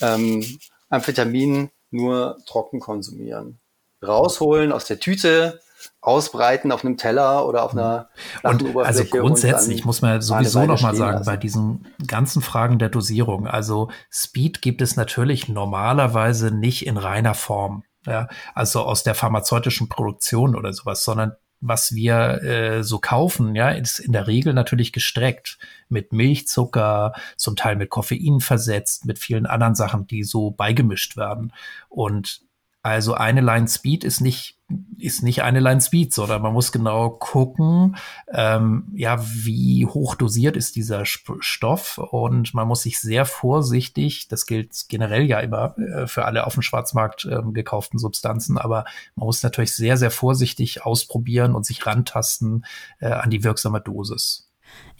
ähm, 0.00 0.58
Amphetamin 0.88 1.70
nur 1.90 2.38
trocken 2.46 2.80
konsumieren. 2.80 3.58
Rausholen 4.02 4.72
aus 4.72 4.86
der 4.86 4.98
Tüte, 4.98 5.60
ausbreiten 6.00 6.72
auf 6.72 6.84
einem 6.84 6.96
Teller 6.96 7.46
oder 7.46 7.64
auf 7.64 7.72
einer 7.72 8.08
und 8.42 8.76
also 8.76 9.04
grundsätzlich 9.04 9.80
und 9.80 9.86
muss 9.86 10.02
man 10.02 10.20
sowieso 10.20 10.64
noch 10.64 10.80
mal 10.80 10.94
sagen 10.94 11.18
lassen. 11.18 11.26
bei 11.26 11.36
diesen 11.36 11.86
ganzen 12.06 12.42
Fragen 12.42 12.78
der 12.78 12.88
Dosierung 12.88 13.46
also 13.46 13.90
Speed 14.10 14.62
gibt 14.62 14.82
es 14.82 14.96
natürlich 14.96 15.48
normalerweise 15.48 16.50
nicht 16.50 16.86
in 16.86 16.96
reiner 16.96 17.34
Form 17.34 17.84
ja 18.06 18.28
also 18.54 18.80
aus 18.80 19.02
der 19.02 19.14
pharmazeutischen 19.14 19.88
Produktion 19.88 20.56
oder 20.56 20.72
sowas 20.72 21.04
sondern 21.04 21.36
was 21.62 21.94
wir 21.94 22.42
äh, 22.42 22.82
so 22.82 22.98
kaufen, 23.00 23.54
ja, 23.54 23.68
ist 23.68 23.98
in 23.98 24.12
der 24.12 24.26
Regel 24.26 24.54
natürlich 24.54 24.92
gestreckt 24.92 25.58
mit 25.90 26.10
Milchzucker, 26.10 27.12
zum 27.36 27.54
Teil 27.54 27.76
mit 27.76 27.90
Koffein 27.90 28.40
versetzt, 28.40 29.04
mit 29.04 29.18
vielen 29.18 29.44
anderen 29.44 29.74
Sachen, 29.74 30.06
die 30.06 30.24
so 30.24 30.52
beigemischt 30.52 31.18
werden. 31.18 31.52
Und 31.90 32.40
also 32.82 33.14
eine 33.14 33.40
Line 33.40 33.68
Speed 33.68 34.04
ist 34.04 34.20
nicht 34.20 34.56
ist 34.98 35.22
nicht 35.22 35.42
eine 35.42 35.60
Line 35.60 35.80
Speed, 35.80 36.14
sondern 36.14 36.42
man 36.42 36.52
muss 36.52 36.70
genau 36.70 37.10
gucken, 37.10 37.96
ähm, 38.32 38.84
ja, 38.94 39.20
wie 39.20 39.84
hoch 39.86 40.14
dosiert 40.14 40.56
ist 40.56 40.76
dieser 40.76 41.04
Stoff 41.04 41.98
und 41.98 42.54
man 42.54 42.68
muss 42.68 42.82
sich 42.82 43.00
sehr 43.00 43.24
vorsichtig, 43.24 44.28
das 44.28 44.46
gilt 44.46 44.84
generell 44.88 45.24
ja 45.24 45.40
immer 45.40 45.76
äh, 45.78 46.06
für 46.06 46.24
alle 46.24 46.46
auf 46.46 46.54
dem 46.54 46.62
Schwarzmarkt 46.62 47.24
äh, 47.24 47.40
gekauften 47.52 47.98
Substanzen, 47.98 48.58
aber 48.58 48.84
man 49.16 49.26
muss 49.26 49.42
natürlich 49.42 49.74
sehr, 49.74 49.96
sehr 49.96 50.10
vorsichtig 50.10 50.84
ausprobieren 50.84 51.54
und 51.54 51.66
sich 51.66 51.84
rantasten 51.84 52.64
äh, 53.00 53.08
an 53.08 53.30
die 53.30 53.42
wirksame 53.42 53.80
Dosis. 53.80 54.49